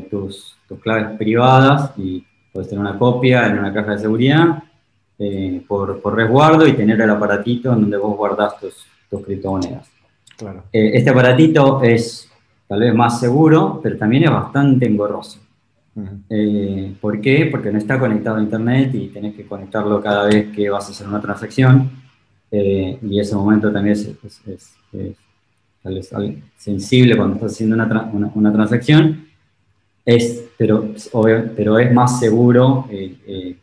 [0.09, 4.63] tus, tus claves privadas y podés tener una copia en una caja de seguridad
[5.21, 9.89] eh, por, por, resguardo y tener el aparatito en donde vos guardás tus, tus criptomonedas.
[10.37, 10.63] Claro.
[10.71, 12.28] Eh, este aparatito es
[12.69, 15.39] tal vez más seguro, pero también es bastante engorroso.
[16.29, 17.47] eh, ¿Por qué?
[17.51, 20.91] Porque no está conectado a Internet y tenés que conectarlo cada vez que vas a
[20.91, 21.89] hacer una transacción.
[22.49, 25.15] Eh, y ese momento también es, es, es,
[25.83, 26.09] tal vez
[26.55, 29.25] sensible cuando estás haciendo una, una, una transacción.
[30.05, 33.57] Es, pero, obvio, pero es más seguro que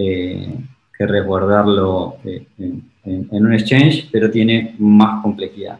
[0.00, 0.56] eh,
[0.98, 5.78] que resguardarlo eh, en, un exchange, pero tiene más complejidad.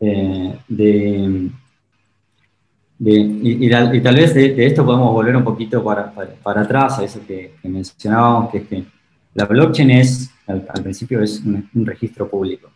[0.00, 1.50] Eh, de,
[3.02, 7.54] y, tal vez de, esto podemos volver un poquito para, para, atrás a eso que,
[7.62, 8.84] mencionábamos, que es que
[9.34, 12.70] la blockchain es, al, principio es un, registro público.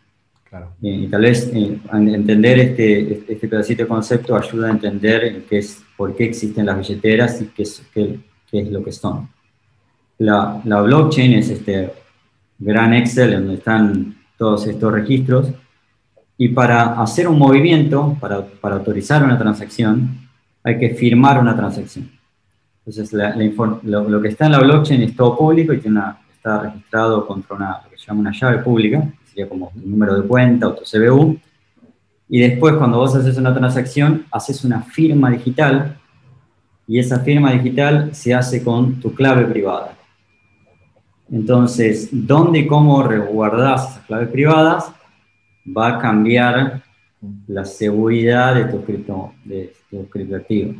[0.49, 0.71] Claro.
[0.81, 6.15] y tal vez entender este, este pedacito de concepto ayuda a entender qué es, por
[6.15, 9.29] qué existen las billeteras y qué es, qué, qué es lo que son.
[10.19, 11.93] La, la, blockchain es este
[12.57, 15.49] gran Excel donde están todos estos registros
[16.37, 20.18] y para hacer un movimiento, para, para autorizar una transacción,
[20.62, 22.11] hay que firmar una transacción.
[22.79, 23.35] Entonces, la,
[23.83, 27.27] lo, lo, que está en la blockchain es todo público y tiene una, está registrado
[27.27, 30.27] contra una, lo que se llama una llave pública, que sería como tu número de
[30.27, 31.38] cuenta o tu CBU.
[32.29, 35.97] Y después, cuando vos haces una transacción, haces una firma digital
[36.87, 39.94] y esa firma digital se hace con tu clave privada.
[41.31, 44.94] Entonces, dónde y cómo resguardas esas claves privadas
[45.66, 46.83] va a cambiar
[47.46, 50.74] la seguridad de tu, cripto, de tu criptoactivo.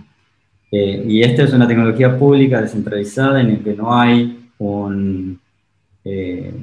[0.71, 5.41] Eh, y esta es una tecnología pública descentralizada en la que no hay un,
[6.05, 6.55] eh,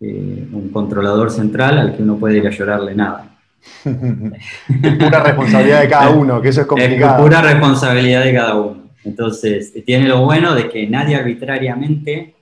[0.00, 3.36] eh, un controlador central al que uno puede ir a llorarle nada.
[3.84, 7.16] es pura responsabilidad de cada uno, que eso es complicado.
[7.16, 8.88] Es pura responsabilidad de cada uno.
[9.04, 12.34] Entonces, tiene lo bueno de que nadie arbitrariamente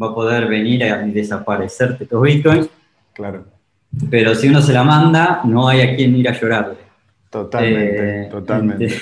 [0.00, 2.68] va a poder venir a desaparecerte tus bitcoins.
[3.14, 3.57] Claro.
[4.10, 6.76] Pero si uno se la manda, no hay a quien ir a llorarle.
[7.30, 8.94] Totalmente, eh, totalmente.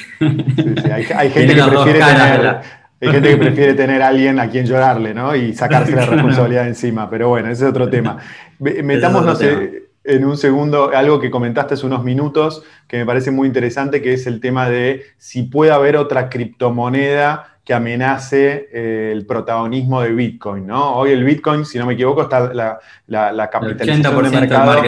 [0.92, 2.60] Hay, gente que prefiere tener,
[3.00, 5.36] hay gente que prefiere tener a alguien a quien llorarle, ¿no?
[5.36, 7.08] Y sacarse la responsabilidad encima.
[7.08, 8.18] Pero bueno, ese es otro tema.
[8.58, 14.02] Metámonos en un segundo algo que comentaste hace unos minutos que me parece muy interesante,
[14.02, 20.00] que es el tema de si puede haber otra criptomoneda que amenace eh, el protagonismo
[20.00, 20.94] de Bitcoin, ¿no?
[20.94, 24.82] Hoy el Bitcoin, si no me equivoco, está la, la, capitalización de mercado.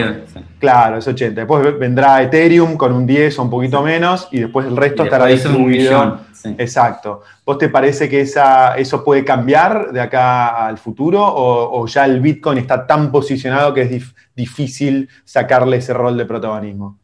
[0.59, 1.41] Claro, es 80.
[1.41, 5.25] Después vendrá Ethereum con un 10 o un poquito menos y después el resto estará
[5.25, 6.21] distribuido.
[6.57, 7.23] Exacto.
[7.45, 12.21] ¿Vos te parece que esa, eso puede cambiar de acá al futuro o, ya el
[12.21, 16.97] Bitcoin está tan posicionado que es difícil sacarle ese rol de protagonismo?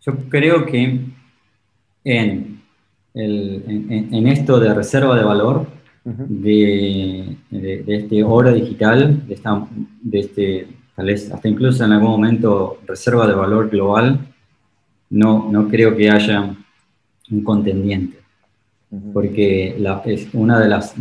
[0.00, 1.02] Yo creo que
[2.02, 2.57] en
[3.18, 5.66] en, esto de reserva de valor,
[6.04, 9.66] de, este oro digital, de, esta,
[10.02, 14.20] de este, tal vez hasta incluso en algún momento reserva de valor global,
[15.10, 16.54] no, no creo que haya
[17.30, 18.18] un contendiente,
[19.12, 20.94] porque la, es una de las...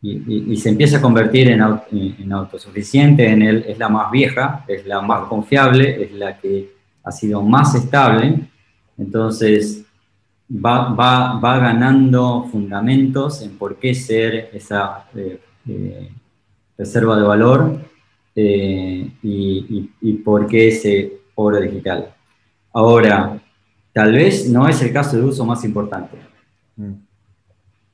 [0.00, 4.86] y, se empieza a convertir en, en, autosuficiente, en él es la más vieja, es
[4.86, 6.72] la más confiable, es la que
[7.04, 8.48] ha sido más estable,
[8.96, 9.84] entonces
[10.52, 16.10] va, va, ganando fundamentos en por qué ser esa eh, eh,
[16.76, 17.78] reserva de valor
[18.34, 22.14] eh, y, y, por qué ese oro digital.
[22.72, 23.40] Ahora,
[23.92, 26.16] tal vez no es el caso de uso más importante.
[26.76, 26.92] Mm.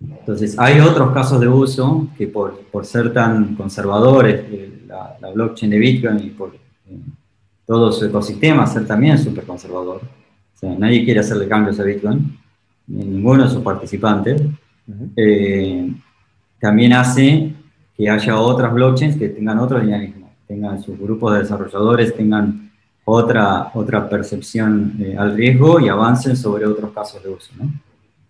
[0.00, 5.78] Entonces, hay otros casos de uso que por, ser tan conservadores, eh, la, blockchain de
[5.78, 7.00] Bitcoin y por eh,
[7.66, 10.00] todo su ecosistema ser también súper conservador.
[10.02, 12.37] O sea, nadie quiere hacerle cambios a Bitcoin,
[12.88, 14.42] ninguno de sus participantes.
[15.16, 15.92] Eh,
[16.60, 17.52] también hace
[17.96, 22.70] que haya otras blockchains que tengan otro dinamismo, tengan sus grupos de desarrolladores, tengan
[23.04, 27.52] otra, otra percepción al riesgo y avancen sobre otros casos de uso.
[27.58, 27.70] ¿no?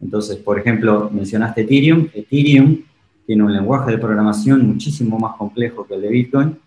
[0.00, 2.08] Entonces, por ejemplo, mencionaste Ethereum.
[2.14, 2.82] Ethereum
[3.26, 6.58] tiene un lenguaje de programación muchísimo más complejo que el de Bitcoin,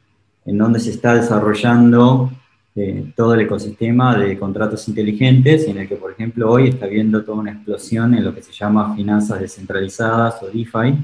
[0.46, 2.32] en donde se está desarrollando
[2.74, 7.22] eh, todo el ecosistema de contratos inteligentes, en el que, por ejemplo, hoy está habiendo
[7.22, 10.98] toda una explosión en lo que se llama finanzas descentralizadas o DeFi,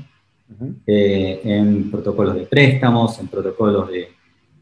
[0.85, 4.07] eh, en protocolos de préstamos, en protocolos de,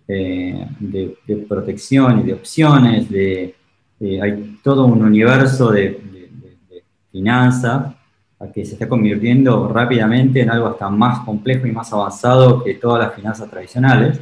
[0.08, 3.54] eh, de, protección y de opciones, de,
[4.20, 6.02] hay todo un universo de,
[7.12, 7.94] finanzas,
[8.40, 12.74] a que se está convirtiendo rápidamente en algo hasta más complejo y más avanzado que
[12.74, 14.20] todas las finanzas tradicionales,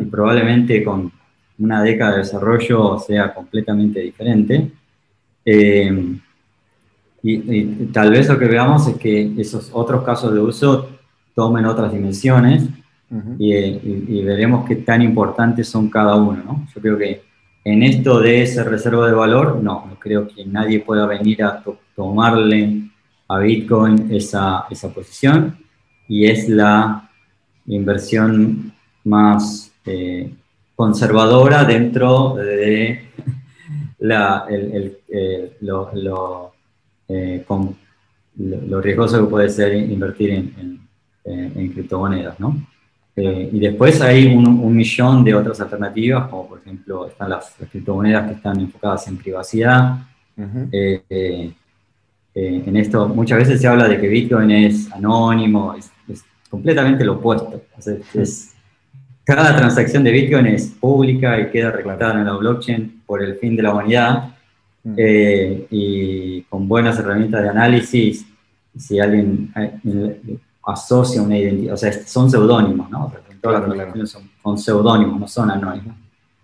[0.00, 1.12] y probablemente con
[1.58, 4.70] una década de desarrollo sea completamente diferente.
[5.44, 6.16] Eh,
[7.22, 10.88] y, tal vez lo que veamos es que esos otros casos de uso
[11.34, 12.68] tomen otras dimensiones
[13.38, 16.42] y, veremos qué tan importantes son cada uno.
[16.44, 16.66] ¿no?
[16.74, 17.22] Yo creo que
[17.64, 21.62] en esto de ese reserva de valor, no, no creo que nadie pueda venir a
[21.94, 22.88] tomarle
[23.28, 25.58] a Bitcoin esa, esa posición
[26.08, 27.10] y es la
[27.66, 28.72] inversión
[29.04, 30.32] más eh,
[30.78, 33.10] conservadora dentro de
[33.98, 36.52] la, el, eh, lo, lo,
[37.08, 37.44] eh,
[38.36, 40.80] lo, riesgoso que puede ser invertir en,
[41.24, 42.64] en, criptomonedas, ¿no?
[43.16, 48.34] y después hay un, millón de otras alternativas, como por ejemplo están las, criptomonedas que
[48.36, 49.98] están enfocadas en privacidad,
[50.70, 51.52] eh,
[52.32, 55.90] en esto muchas veces se habla de que Bitcoin es anónimo, es,
[56.48, 57.62] completamente lo opuesto.
[59.28, 63.54] Cada transacción de Bitcoin es pública y queda recordada en la blockchain por el fin
[63.56, 64.30] de la humanidad
[64.84, 64.94] mm.
[64.96, 68.26] eh, y con buenas herramientas de análisis,
[68.74, 73.12] si alguien eh, asocia una identidad, o sea, son seudónimos, ¿no?
[73.42, 75.94] Todas las transacciones son, son seudónimos, no son anónimos.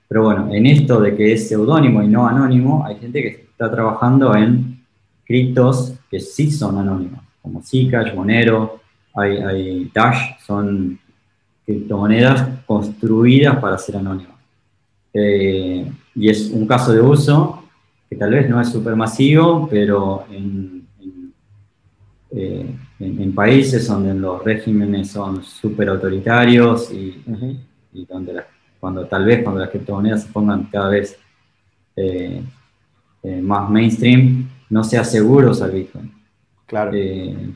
[0.06, 3.70] Pero bueno, en esto de que es seudónimo y no anónimo, hay gente que está
[3.70, 4.84] trabajando en
[5.24, 8.80] criptos que sí son anónimos, como Zcash, Monero,
[9.14, 10.98] hay, Dash, son
[11.64, 14.36] criptomonedas construidas para ser anónimas.
[15.12, 17.64] Eh, y es un caso de uso
[18.08, 20.86] que tal vez no es súper masivo, pero en,
[22.36, 22.74] eh,
[23.34, 27.22] países donde los regímenes son súper autoritarios y,
[28.08, 28.42] donde
[28.78, 31.18] cuando tal vez cuando las criptomonedas se pongan cada vez
[31.96, 32.42] eh,
[33.42, 36.12] más mainstream, no sea seguro usar Bitcoin
[36.66, 36.92] claro.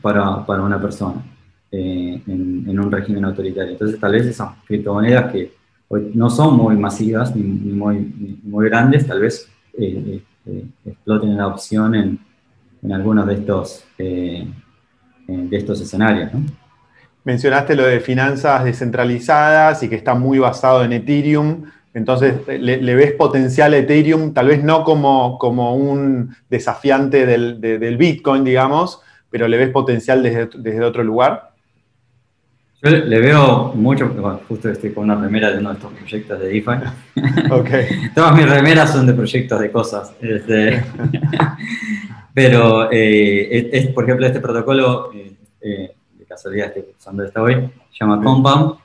[0.01, 1.23] Para, para, una persona
[1.71, 3.73] eh, en, un régimen autoritario.
[3.73, 5.53] Entonces, tal vez esas criptomonedas que
[6.13, 10.21] no son muy masivas ni, muy, muy, grandes, tal vez eh,
[10.85, 12.19] exploten la opción en,
[12.81, 16.31] en algunos de estos, de estos escenarios.
[17.23, 21.65] Mencionaste lo de finanzas descentralizadas y que está muy basado en Ethereum.
[21.93, 28.43] Entonces, le, ves potencial a Ethereum, tal vez no como, como un desafiante del, Bitcoin,
[28.43, 31.48] digamos, pero le ves potencial desde, otro lugar.
[32.81, 34.09] Yo le veo mucho,
[34.47, 36.71] justo estoy con una remera de uno de estos proyectos de DeFi.
[37.51, 37.87] Okay.
[38.15, 40.13] Todas mis remeras son de proyectos de cosas.
[40.21, 40.81] Este,
[42.33, 47.55] pero, eh, es, por ejemplo, este protocolo, eh, eh, de casualidad estoy usando esta hoy,
[47.55, 48.75] se llama Compound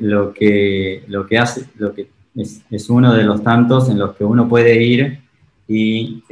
[0.00, 4.22] lo, que, lo que hace, lo que es, uno de los tantos en los que
[4.22, 5.20] uno puede ir
[5.66, 6.22] y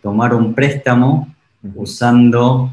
[0.00, 1.34] tomar un préstamo
[1.74, 2.70] usando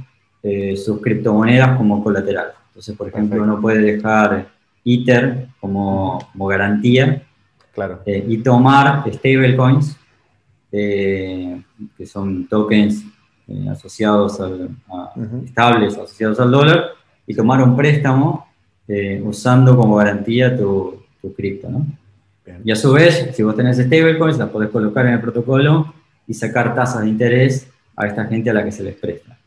[0.76, 2.54] sus criptomonedas como colateral.
[2.74, 4.48] Entonces, por ejemplo, uno puede dejar
[4.84, 7.22] Ether como, como garantía
[7.72, 8.02] claro.
[8.06, 9.96] y tomar stablecoins,
[10.72, 13.06] que son tokens
[13.70, 14.70] asociados al,
[15.46, 16.86] estables asociados al dólar,
[17.28, 18.48] y tomar un préstamo
[18.88, 21.86] eh, usando como garantía tu, tu cripto, ¿no?
[22.66, 25.94] Y a su vez, si vos tenés stablecoins, las podés colocar en el protocolo
[26.28, 29.38] y sacar tasas de interés a esta gente a la que se les presta.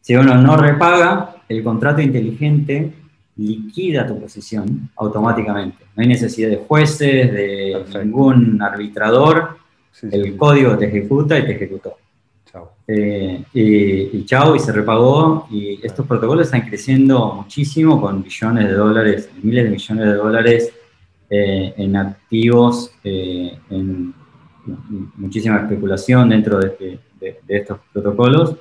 [0.00, 2.92] Si uno no repaga, el contrato inteligente
[3.36, 5.84] liquida tu posición automáticamente.
[5.94, 9.58] No hay necesidad de jueces, de ningún arbitrador.
[10.10, 11.96] el código te ejecuta y te ejecutó.
[12.88, 15.46] Eh, y, chao, y se repagó.
[15.50, 20.72] Y estos protocolos están creciendo muchísimo con billones de dólares, miles de millones de dólares
[21.28, 24.14] eh, en activos, eh, en,
[25.16, 26.98] muchísima especulación dentro de,
[27.46, 28.56] estos protocolos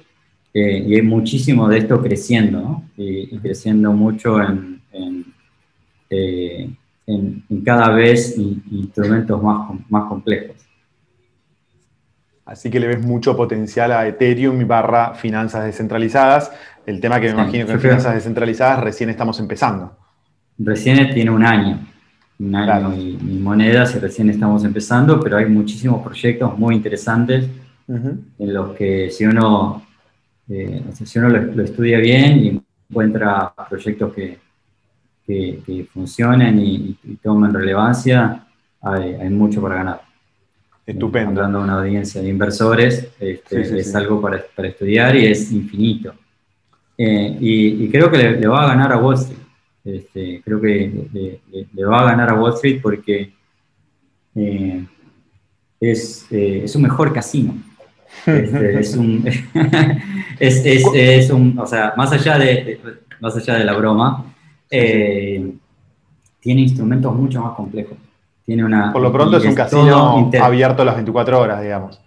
[0.60, 4.82] y hay muchísimo de esto creciendo, y, creciendo mucho en,
[6.10, 10.56] en, cada vez instrumentos más, más complejos.
[12.45, 16.51] Así que le ves mucho potencial a Ethereum barra finanzas descentralizadas.
[16.86, 19.97] El tema que me imagino que en finanzas descentralizadas recién estamos empezando.
[20.60, 21.80] Recién tiene un año,
[22.39, 27.49] un año y, monedas y recién estamos empezando, pero hay muchísimos proyectos muy interesantes
[27.88, 29.84] en los que si uno,
[30.50, 34.38] eh, si uno lo, estudia bien y encuentra proyectos que,
[35.26, 38.46] que, funcionen y, tomen relevancia,
[38.82, 40.02] hay mucho para ganar.
[40.86, 41.41] Estupendo.
[41.41, 46.14] Hablando de una audiencia de inversores, este, es algo para, para, estudiar y es infinito.
[46.98, 49.39] Eh, y, creo que le, va a ganar a Wall Street.
[49.84, 51.39] Este, creo que
[51.74, 53.34] le, va a ganar a Wall Street porque
[54.36, 54.86] eh,
[55.80, 57.56] es, eh, es, un mejor casino.
[58.26, 59.28] Este, es, un,
[60.39, 62.80] es, es, un, o sea, más allá de,
[63.20, 64.26] más allá de la broma,
[64.70, 67.97] tiene instrumentos mucho más complejos
[68.47, 71.99] una, por lo pronto es un casino abierto las 24 horas, digamos.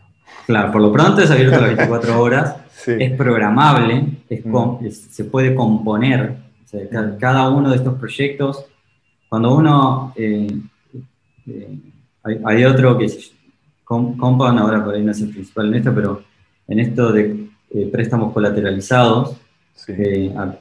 [0.47, 2.57] Claro, por lo pronto es abierto las 24 horas,
[2.87, 4.89] es programable, mm.
[4.91, 6.37] se puede componer.
[7.19, 8.65] cada, uno de estos proyectos,
[9.29, 10.13] cuando uno...
[10.17, 10.49] Eh,
[11.47, 11.79] eh,
[12.45, 13.33] hay, otro que es
[13.89, 16.23] Compound, ahora por ahí no es el principal en esto, pero
[16.69, 19.37] en esto de eh, préstamos colateralizados,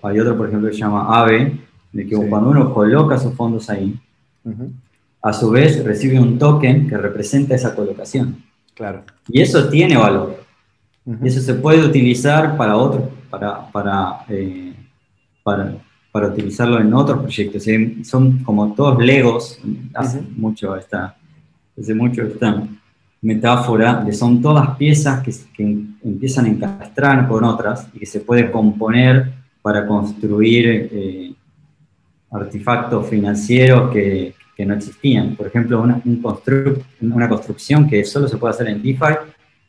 [0.02, 1.60] hay otro, por ejemplo, que se llama AVE,
[1.92, 4.00] de que cuando uno coloca sus fondos ahí,
[5.22, 8.44] a su vez recibe un token que representa esa colocación.
[8.74, 9.04] Claro.
[9.28, 10.44] Y eso tiene valor.
[11.06, 14.74] Y eso se puede utilizar para otro, para, para, eh,
[15.44, 15.76] para,
[16.12, 17.66] para, utilizarlo en otros proyectos.
[18.04, 19.60] Son como todos legos,
[19.94, 21.18] hace mucho esta,
[21.78, 22.64] hace mucho esta
[23.22, 25.64] metáfora de son todas piezas que, que
[26.04, 31.34] empiezan a encastrar con otras y que se puede componer para construir eh,
[32.32, 35.36] artefactos financieros que, que no existían.
[35.36, 36.24] Por ejemplo, una, un
[37.02, 39.14] una construcción que solo se puede hacer en DeFi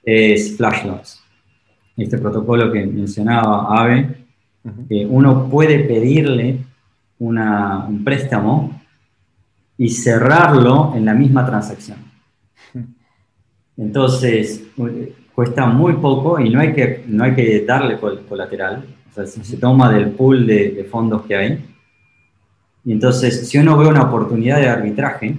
[0.02, 1.20] es Flash Loans.
[1.96, 4.24] Este protocolo que mencionaba Ave,
[5.08, 6.58] uno puede pedirle
[7.18, 8.80] un préstamo
[9.76, 12.07] y cerrarlo en la misma transacción.
[13.78, 14.64] Entonces,
[15.34, 18.84] cuesta muy poco y no hay que, no hay que darle colateral.
[19.10, 21.64] O sea, se, toma del pool de, de fondos que hay
[22.88, 25.36] y entonces, si uno ve una oportunidad de arbitraje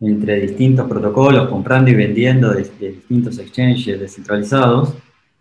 [0.00, 4.94] entre distintos protocolos, comprando y vendiendo de, distintos exchanges descentralizados,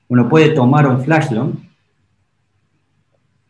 [0.08, 1.68] uno puede tomar un flash loan,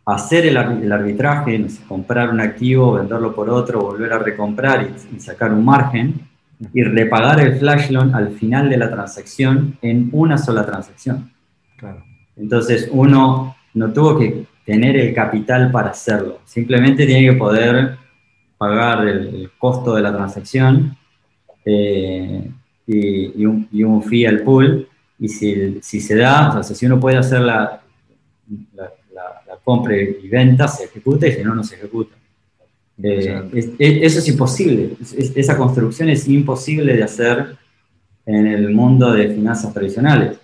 [0.06, 5.66] hacer el, arbitraje, comprar un activo, venderlo por otro, volver a recomprar y, sacar un
[5.66, 6.14] margen,
[6.74, 11.32] y repagar el flash loan al final de la transacción en una sola transacción.
[12.36, 16.40] Entonces uno no tuvo que tener el capital para hacerlo.
[16.46, 17.98] Simplemente tiene que poder
[18.58, 20.98] pagar el, costo de la transacción
[21.66, 22.50] eh,
[22.88, 24.88] y, un, fee al pool.
[25.20, 27.82] Y si, se da, o sea, si uno puede hacer la,
[28.74, 28.92] la,
[29.64, 32.16] compra y venta, se ejecuta y si no, no se ejecuta.
[33.02, 34.96] Eh, eso es imposible.
[35.36, 37.58] esa construcción es imposible de hacer
[38.26, 40.40] en el mundo de finanzas tradicionales.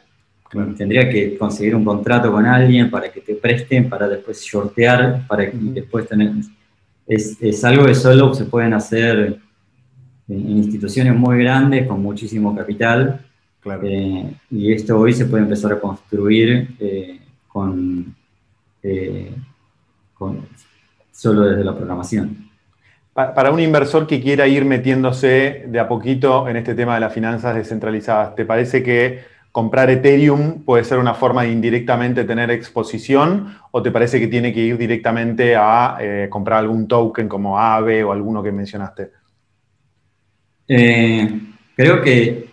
[0.77, 5.49] Tendría que conseguir un contrato con alguien para que te presten, para después shortear, para
[5.49, 6.31] que después tener...
[7.07, 9.39] Es, algo que solo se pueden hacer
[10.27, 13.21] en, instituciones muy grandes, con muchísimo capital.
[13.83, 18.13] Eh, y esto hoy se puede empezar a construir eh, con,
[18.83, 19.31] eh,
[20.13, 20.47] con,
[21.11, 22.40] solo desde la programación.
[23.35, 27.13] Para un inversor que quiera ir metiéndose de a poquito en este tema de las
[27.13, 29.19] finanzas descentralizadas, ¿te parece que
[29.51, 34.53] comprar Ethereum puede ser una forma de indirectamente tener exposición o te parece que tiene
[34.53, 39.11] que ir directamente a eh, comprar algún token como AVE o alguno que mencionaste?
[40.67, 41.39] Eh,
[41.75, 42.49] creo que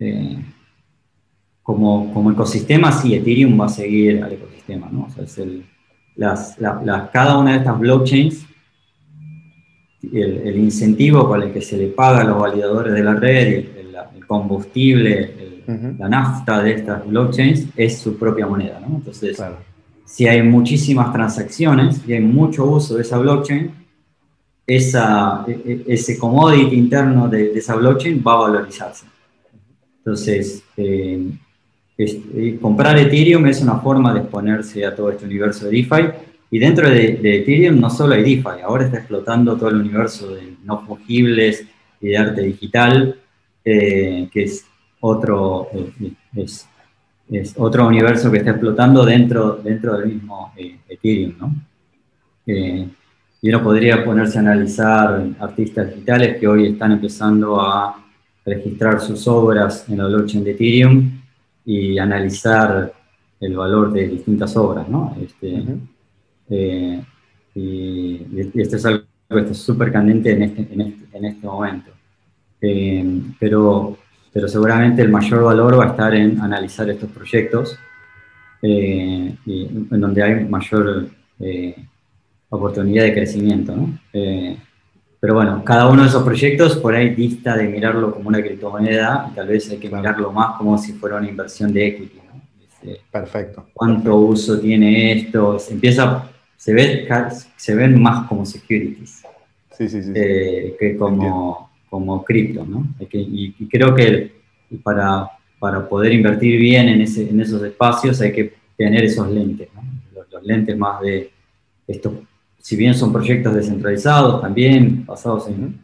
[0.00, 0.44] eh,
[1.62, 5.04] como, ecosistema, sí, Ethereum va a seguir al ecosistema, ¿no?
[5.04, 5.64] O sea, es el,
[7.12, 8.46] cada una de estas blockchains,
[10.02, 13.46] el, el, incentivo con el que se le paga a los validadores de la red,
[13.48, 15.50] el, el combustible,
[15.98, 18.96] la nafta de estas blockchains es su propia moneda, ¿no?
[18.96, 19.40] Entonces,
[20.04, 23.70] si hay muchísimas transacciones y hay mucho uso de esa blockchain,
[24.66, 25.52] esa, e,
[25.86, 29.06] e, ese commodity interno de, esa blockchain va a valorizarse.
[29.98, 31.30] Entonces, eh,
[31.98, 36.29] eh, comprar Ethereum es una forma de exponerse a todo este universo de DeFi.
[36.50, 40.54] Y dentro de, Ethereum no solo hay DeFi, ahora está explotando todo el universo de
[40.64, 41.64] no fungibles
[42.00, 43.16] y de arte digital,
[43.64, 44.64] que es
[45.00, 45.68] otro,
[46.34, 46.66] es,
[47.56, 50.52] otro universo que está explotando dentro, dentro del mismo
[50.88, 51.54] Ethereum, ¿no?
[53.42, 58.04] y uno podría ponerse a analizar artistas digitales que hoy están empezando a
[58.44, 61.20] registrar sus obras en la blockchain de Ethereum
[61.64, 62.92] y analizar
[63.40, 65.16] el valor de distintas obras, ¿no?
[65.22, 65.64] Este,
[66.50, 67.02] eh,
[67.54, 68.26] y,
[68.60, 71.90] esto es algo que está súper candente en este, en este, en este momento.
[72.60, 73.96] Eh, pero,
[74.32, 77.78] pero seguramente el mayor valor va a estar en analizar estos proyectos,
[78.62, 81.08] eh, y, en donde hay mayor
[82.50, 83.98] oportunidad de crecimiento, ¿no?
[85.20, 89.28] Pero bueno, cada uno de esos proyectos por ahí dista de mirarlo como una criptomoneda
[89.30, 92.20] y tal vez hay que mirarlo más como si fuera una inversión de equity.
[92.26, 92.40] ¿no?
[92.58, 93.66] Este, Perfecto.
[93.74, 95.58] ¿Cuánto uso tiene esto?
[95.58, 96.29] Se empieza,
[96.60, 97.08] se, ve,
[97.56, 99.22] se ven más como securities
[99.72, 102.66] sí, sí, sí, eh, que como, como cripto.
[102.66, 102.86] ¿no?
[103.10, 104.32] y, creo que
[104.82, 109.68] para, para poder invertir bien en, ese, en esos espacios hay que tener esos lentes,
[109.74, 109.82] ¿no?
[110.14, 111.30] los, los lentes más de
[111.86, 112.12] estos
[112.60, 115.80] si bien son proyectos descentralizados también, basados en,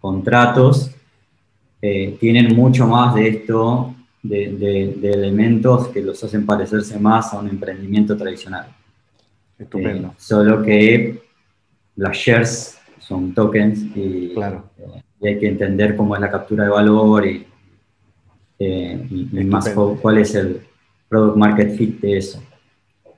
[0.00, 0.90] contratos,
[1.80, 3.93] eh, tienen mucho más de esto,
[4.24, 8.66] de, elementos que los hacen parecerse más a un emprendimiento tradicional.
[9.58, 10.08] Estupendo.
[10.08, 11.22] Eh, solo que
[11.96, 14.70] las shares son tokens y, claro.
[14.78, 17.46] Eh, y, hay que entender cómo es la captura de valor y,
[18.58, 19.68] y más
[20.00, 20.60] cuál es el
[21.08, 22.42] product market fit de eso.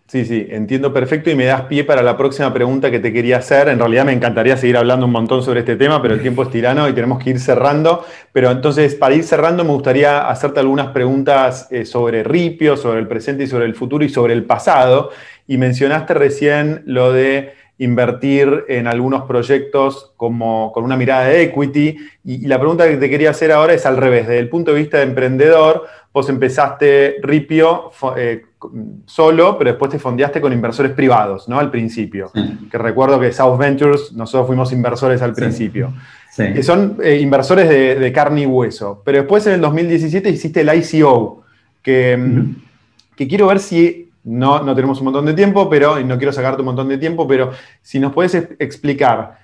[0.08, 3.38] Sí, sí, entiendo perfecto y me das pie para la próxima pregunta que te quería
[3.38, 3.68] hacer.
[3.68, 6.50] En realidad me encantaría seguir hablando un montón sobre este tema, pero el tiempo es
[6.50, 8.04] tirano y tenemos que ir cerrando.
[8.30, 13.08] Pero entonces, para ir cerrando, me gustaría hacerte algunas preguntas eh, sobre Ripio, sobre el
[13.08, 15.10] presente y sobre el futuro y sobre el pasado.
[15.48, 21.96] Y mencionaste recién lo de invertir en algunos proyectos como con una mirada de equity.
[22.24, 24.28] Y, la pregunta que te quería hacer ahora es al revés.
[24.28, 28.44] Desde el punto de vista de emprendedor, vos empezaste Ripio eh,
[29.06, 31.58] solo, pero después te fondeaste con inversores privados, ¿no?
[31.58, 32.30] Al principio.
[32.70, 35.92] Que recuerdo que South Ventures, nosotros fuimos inversores al principio.
[36.36, 39.02] Que son eh, inversores de, carne y hueso.
[39.04, 41.44] Pero después en el 2017 hiciste el ICO,
[41.82, 42.56] que, mm,
[43.16, 46.32] que quiero ver si, no, no tenemos un montón de tiempo, pero, y no quiero
[46.32, 47.52] sacarte un montón de tiempo, pero
[47.82, 49.38] si nos puedes explicar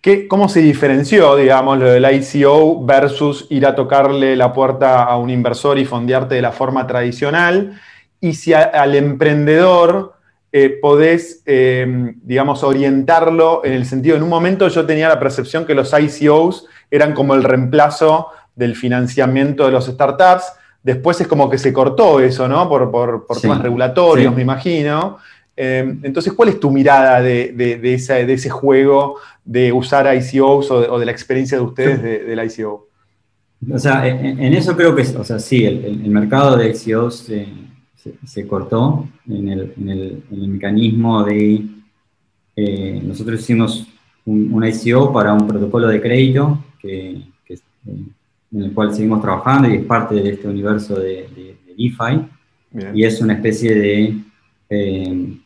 [0.00, 5.16] ¿Qué, ¿Cómo se diferenció, digamos, lo del ICO versus ir a tocarle la puerta a
[5.16, 7.80] un inversor y fondearte de la forma tradicional?
[8.20, 10.14] Y si al emprendedor
[10.50, 15.66] eh, podés, em, digamos, orientarlo en el sentido, en un momento yo tenía la percepción
[15.66, 20.44] que los ICOs eran como el reemplazo del financiamiento de los startups,
[20.82, 22.68] después es como que se cortó eso, ¿no?
[22.68, 25.18] Por, temas regulatorios, me imagino.
[25.54, 31.04] Em, entonces, ¿cuál es tu mirada de, de, ese juego de usar ICOs o de,
[31.04, 32.88] la experiencia de ustedes del ICO?
[33.70, 37.28] O sea, en, eso creo que, o sea, sí, el, mercado de ICOs...
[38.24, 41.66] Se, cortó en el, en, el, en el, mecanismo de...
[42.54, 43.86] Eh, nosotros hicimos
[44.24, 49.76] un, ICO para un protocolo de crédito que, eh, en el cual seguimos trabajando y
[49.76, 52.94] es parte de este universo de, de, DeFi.
[52.94, 54.16] Y es una especie de,
[54.70, 55.36] eh,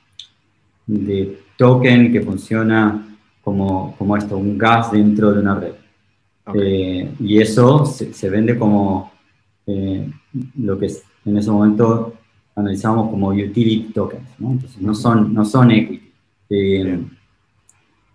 [0.87, 5.75] de token que funciona como, como esto, un gas dentro de una red.
[7.19, 9.13] y eso se, se vende como
[10.59, 10.91] lo que
[11.25, 12.15] en ese momento
[12.55, 14.53] analizamos como utility tokens, ¿no?
[14.53, 16.13] Entonces no son, no son equity.
[16.51, 17.01] Eh,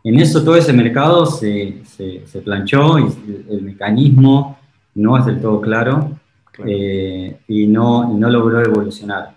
[0.03, 3.07] en eso todo ese mercado se, se, planchó y
[3.49, 4.57] el, mecanismo
[4.95, 6.17] no es del todo claro,
[6.65, 9.35] eh, y, no, no logró evolucionar.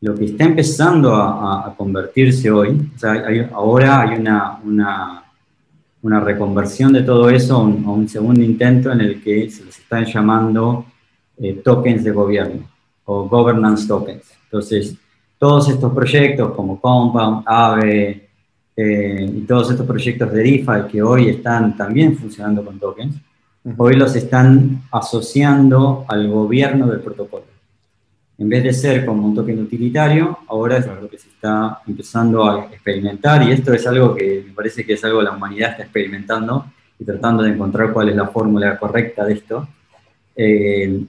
[0.00, 5.24] Lo que está empezando a, convertirse hoy, o sea, ahora hay una, una,
[6.02, 10.04] una, reconversión de todo eso a un, segundo intento en el que se les están
[10.04, 10.84] llamando
[11.38, 12.72] eh, tokens de gobierno
[13.04, 14.24] o governance tokens.
[14.44, 14.96] Entonces,
[15.38, 18.28] todos estos proyectos como Compound, AVE
[18.76, 23.16] eh, y todos estos proyectos de DeFi que hoy están también funcionando con tokens,
[23.76, 27.44] hoy los están asociando al gobierno del protocolo.
[28.38, 32.44] En vez de ser como un token utilitario, ahora es lo que se está empezando
[32.44, 35.72] a experimentar y esto es algo que me parece que es algo que la humanidad
[35.72, 36.66] está experimentando
[36.98, 39.68] y tratando de encontrar cuál es la fórmula correcta de esto.
[40.34, 41.04] Eh,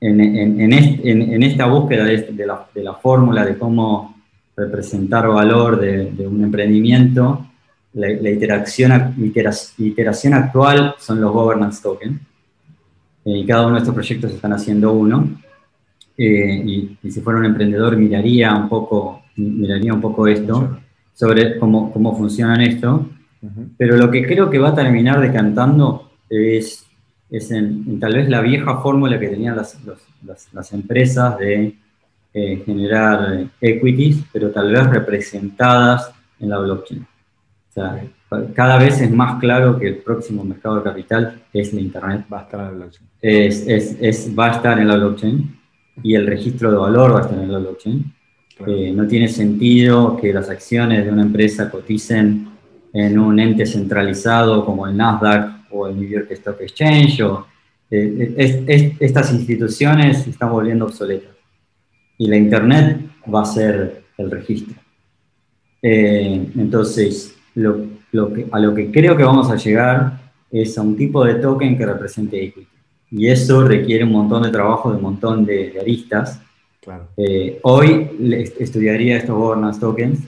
[0.00, 2.46] en, esta búsqueda de,
[2.82, 4.16] la, fórmula de cómo
[4.56, 7.46] representar valor de, un emprendimiento,
[7.94, 9.14] la, iteración,
[9.78, 12.20] iteración actual son los governance tokens.
[13.24, 15.40] Eh, y cada uno de estos proyectos están haciendo uno.
[16.16, 20.78] Eh, y, si fuera un emprendedor miraría un poco, miraría un poco esto,
[21.14, 23.08] sobre cómo, cómo funcionan esto.
[23.76, 26.86] Pero lo que creo que va a terminar decantando es
[27.30, 29.78] es en, tal vez la vieja fórmula que tenían las,
[30.52, 31.74] las, empresas de
[32.32, 37.02] eh, generar equities, pero tal vez representadas en la blockchain.
[37.02, 38.04] O sea,
[38.54, 42.26] cada vez es más claro que el próximo mercado de capital es la Internet.
[42.32, 43.08] Va a estar en la blockchain.
[43.20, 45.60] Es, es, va a estar en la blockchain
[46.02, 48.14] y el registro de valor va a estar en la blockchain.
[48.66, 52.48] Eh, no tiene sentido que las acciones de una empresa coticen
[52.92, 57.22] en un ente centralizado como el Nasdaq o el New York Stock Exchange.
[57.22, 57.46] O,
[57.90, 61.34] eh, estas instituciones se están volviendo obsoletas
[62.18, 63.00] y la Internet
[63.32, 64.74] va a ser el registro.
[65.82, 67.76] Eh, entonces, lo,
[68.32, 70.20] que, a lo que creo que vamos a llegar
[70.50, 72.68] es a un tipo de token que represente equity.
[73.10, 76.40] Y eso requiere un montón de trabajo de un montón de, aristas.
[77.16, 78.10] Eh, hoy
[78.58, 80.20] estudiaría estos governance tokens,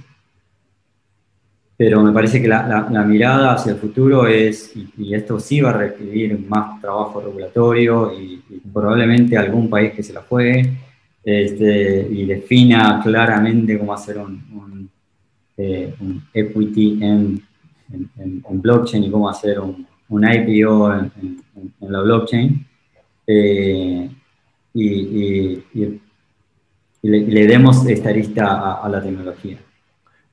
[1.76, 5.74] pero me parece que la, mirada hacia el futuro es, y, esto sí va a
[5.74, 10.70] requerir más trabajo regulatorio y, probablemente algún país que se la juegue
[11.22, 14.90] este, y defina claramente cómo hacer un,
[15.56, 15.94] eh,
[16.32, 17.42] equity en,
[18.48, 21.42] blockchain y cómo hacer un, IPO en,
[21.80, 22.66] la blockchain.
[23.26, 24.10] Eh,
[24.74, 25.62] y,
[27.02, 29.58] le, demos esta lista a la tecnología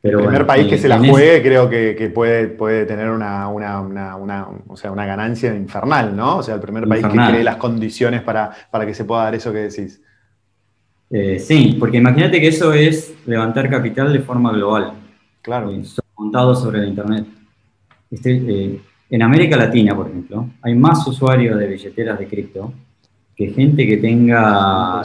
[0.03, 4.91] el primer país que se la juegue creo que, puede, puede tener una, o sea,
[4.91, 6.37] una ganancia infernal, ¿no?
[6.37, 9.35] O sea, el primer país que cree las condiciones para, para, que se pueda dar
[9.35, 10.01] eso que decís.
[11.09, 14.93] Eh, sí, porque imagínate que eso es levantar capital de forma global.
[15.41, 15.71] Claro.
[15.71, 15.83] Eh,
[16.17, 17.25] montado sobre el Internet.
[18.11, 22.73] Este, eh, en América Latina, por ejemplo, hay más usuarios de billeteras de cripto
[23.35, 25.01] que gente que tenga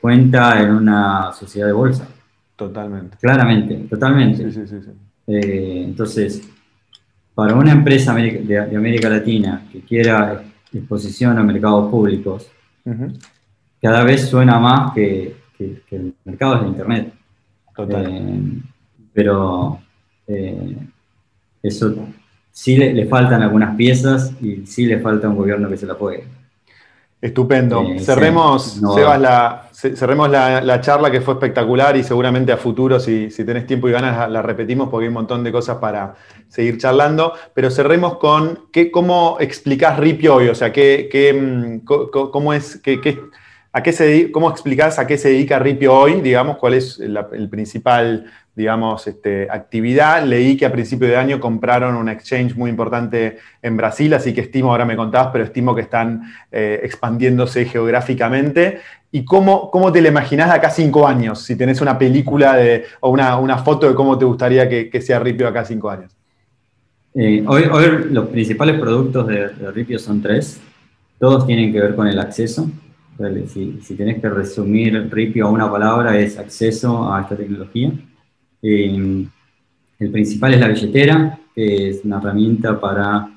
[0.00, 2.08] cuenta en una sociedad de bolsa.
[2.56, 3.16] Totalmente.
[3.20, 4.48] Claramente, totalmente.
[5.26, 6.48] Eh, entonces,
[7.34, 10.42] para una empresa de, América Latina que quiera
[10.72, 12.50] exposición a mercados públicos,
[13.80, 17.14] cada vez suena más que, el mercado es de Internet.
[17.74, 18.06] Total.
[18.08, 18.62] Eh,
[19.12, 19.78] pero
[20.26, 20.76] eh,
[21.62, 21.94] eso
[22.50, 26.24] sí le, faltan algunas piezas y sí le falta un gobierno que se la puede.
[27.22, 27.86] Estupendo.
[28.00, 33.64] cerremos, la, cerremos la, charla que fue espectacular y seguramente a futuro, si, si tenés
[33.64, 36.16] tiempo y ganas, la, repetimos porque hay un montón de cosas para
[36.48, 37.32] seguir charlando.
[37.54, 42.80] Pero cerremos con qué, cómo explicás Ripio hoy, o sea, qué, qué, mm, cómo es,
[42.82, 42.98] qué,
[43.72, 47.48] a qué se, cómo explicás a qué se dedica Ripio hoy, digamos, cuál es el
[47.48, 50.24] principal digamos, este, actividad.
[50.24, 54.42] Leí que a principio de año compraron un exchange muy importante en Brasil, así que
[54.42, 58.80] estimo, ahora me contabas, pero estimo que están eh, expandiéndose geográficamente.
[59.10, 61.42] ¿Y cómo, cómo te la imaginás de acá cinco años?
[61.42, 65.48] Si tenés una película de, o una, foto de cómo te gustaría que, sea Ripio
[65.48, 66.12] acá cinco años.
[67.14, 67.64] Eh, hoy,
[68.10, 70.60] los principales productos de, Ripio son tres.
[71.18, 72.70] Todos tienen que ver con el acceso.
[73.52, 77.92] Si, si tenés que resumir Ripio a una palabra, es acceso a esta tecnología.
[78.62, 79.26] Eh,
[79.98, 83.28] el principal es la billetera, que es una herramienta para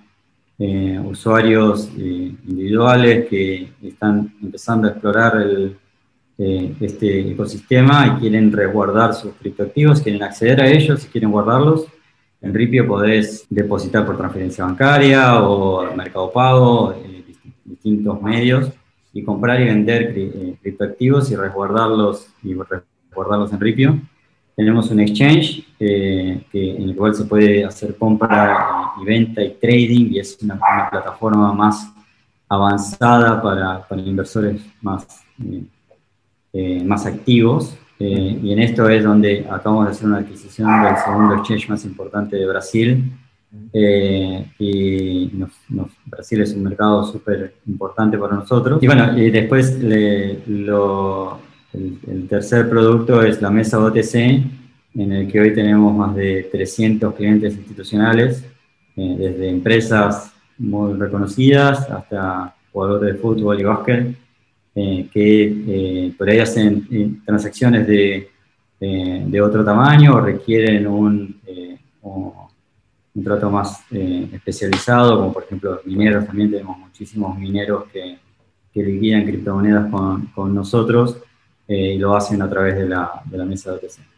[0.60, 5.44] eh, usuarios eh, individuales que están empezando a explorar
[6.38, 11.86] este ecosistema y quieren resguardar sus criptoactivos, quieren acceder a ellos y quieren guardarlos.
[12.42, 16.94] En Ripio podés depositar por transferencia bancaria o mercado pago,
[17.64, 18.70] distintos medios,
[19.14, 20.14] y comprar y vender
[20.62, 24.02] criptoactivos y resguardarlos, y resguardarlos en Ripio.
[24.56, 29.52] Tenemos un exchange eh, que, en el cual se puede hacer compra y venta y
[29.56, 30.58] trading y es una,
[30.90, 31.92] plataforma más
[32.48, 35.06] avanzada para, para inversores más,
[35.44, 35.64] eh,
[36.54, 37.76] eh, más activos.
[38.00, 42.38] y en esto es donde acabamos de hacer una adquisición del segundo exchange más importante
[42.38, 43.12] de Brasil.
[43.74, 45.32] y
[46.06, 48.82] Brasil es un mercado súper importante para nosotros.
[48.82, 49.78] Y bueno, y después
[50.48, 51.40] lo,
[51.76, 57.14] el, tercer producto es la mesa OTC, en el que hoy tenemos más de 300
[57.16, 58.46] clientes institucionales,
[58.96, 64.16] eh, desde empresas muy reconocidas hasta jugadores de fútbol y básquet,
[64.76, 68.30] eh, que eh, por ahí hacen transacciones de,
[68.80, 71.40] de, otro tamaño o requieren un,
[72.04, 78.18] un trato más especializado, como por ejemplo los mineros, también tenemos muchísimos mineros que,
[78.74, 81.18] que liquidan criptomonedas con, con nosotros
[81.68, 84.16] eh, y lo hacen a través de la, de la mesa de OTC.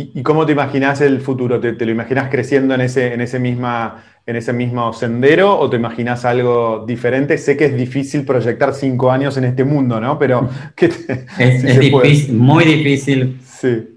[0.00, 1.58] ¿Y, cómo te imaginas el futuro?
[1.58, 5.76] ¿Te, lo imaginas creciendo en ese, en, ese misma, en ese mismo sendero o te
[5.76, 7.36] imaginas algo diferente?
[7.36, 10.16] Sé que es difícil proyectar cinco años en este mundo, ¿no?
[10.16, 13.40] Pero es, difícil, muy difícil.
[13.44, 13.88] Sí.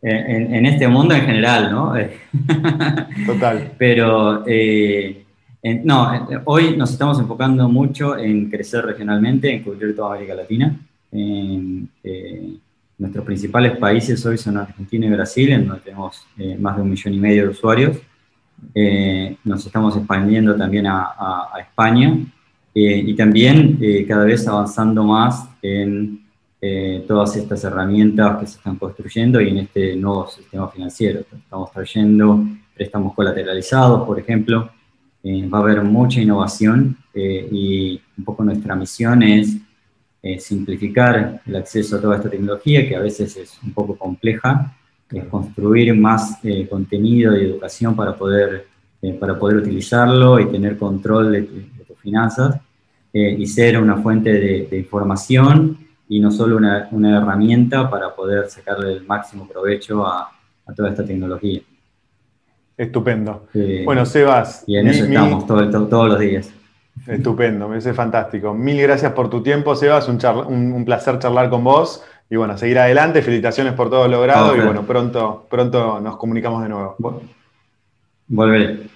[0.00, 1.92] En, en, este mundo en general, ¿no?
[3.26, 3.72] Total.
[3.76, 5.26] Pero eh,
[5.84, 10.74] no, hoy nos estamos enfocando mucho en crecer regionalmente, en cubrir toda América Latina.
[12.98, 16.26] Nuestros principales países hoy son Argentina y Brasil, en donde tenemos
[16.58, 17.98] más de un millón y medio de usuarios.
[19.44, 21.14] nos estamos expandiendo también a,
[21.52, 22.16] a España
[22.74, 26.20] y también cada vez avanzando más en
[26.62, 31.20] eh, todas estas herramientas que se están construyendo y en este nuevo sistema financiero.
[31.20, 32.44] Estamos trayendo
[32.74, 34.70] préstamos colateralizados, por ejemplo.
[35.22, 39.56] Eh, va a haber mucha innovación eh, y un poco nuestra misión es
[40.38, 44.76] simplificar el acceso a toda esta tecnología, que a veces es un poco compleja,
[45.30, 48.66] construir más contenido y educación para poder,
[49.18, 51.42] para poder utilizarlo y tener control de,
[51.86, 52.60] tus finanzas
[53.12, 58.50] y ser una fuente de, de información y no solo una, una herramienta para poder
[58.50, 60.30] sacarle el máximo provecho a,
[60.66, 61.60] a toda esta tecnología.
[62.76, 63.46] Estupendo.
[63.84, 64.64] bueno, Sebas.
[64.66, 66.50] Y en eso estamos todos los días.
[67.06, 68.54] Estupendo, me parece fantástico.
[68.54, 70.08] Mil gracias por tu tiempo, Sebas.
[70.08, 72.04] Un, un, placer charlar con vos.
[72.28, 73.22] Y bueno, seguir adelante.
[73.22, 74.56] Felicitaciones por todo logrado.
[74.56, 76.96] y bueno, pronto, pronto nos comunicamos de nuevo.
[78.28, 78.88] Volveré.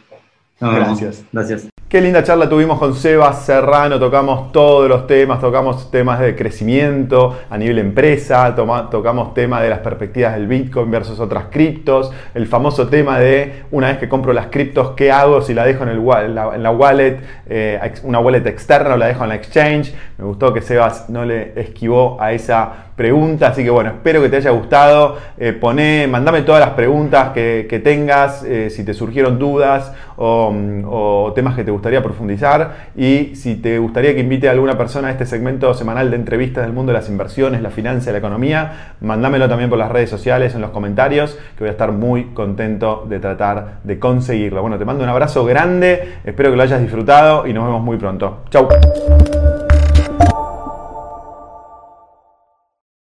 [0.60, 1.24] gracias.
[1.32, 1.68] Gracias.
[1.94, 7.38] Qué linda charla tuvimos con Sebas Serrano, tocamos todos los temas, tocamos temas de crecimiento
[7.48, 12.88] a nivel empresa, tocamos temas de las perspectivas del Bitcoin versus otras criptos, el famoso
[12.88, 16.70] tema de una vez que compro las criptos, ¿qué hago si la dejo en, la,
[16.72, 19.94] wallet, eh, una wallet externa o la dejo en la exchange?
[20.18, 24.28] Me gustó que Sebas no le esquivó a esa pregunta, así que bueno, espero que
[24.28, 25.16] te haya gustado.
[25.38, 31.32] Eh, poné, mandame todas las preguntas que, tengas, eh, si te surgieron dudas mm, o,
[31.34, 35.10] temas que te gustaría profundizar y si te gustaría que invite a alguna persona a
[35.10, 38.94] este segmento semanal de entrevistas del mundo de las inversiones, la finanza y la economía,
[39.02, 43.04] mándamelo también por las redes sociales, en los comentarios, que voy a estar muy contento
[43.06, 44.62] de tratar de conseguirlo.
[44.62, 47.98] Bueno, te mando un abrazo grande, espero que lo hayas disfrutado y nos vemos muy
[47.98, 48.44] pronto.
[48.48, 48.66] Chau.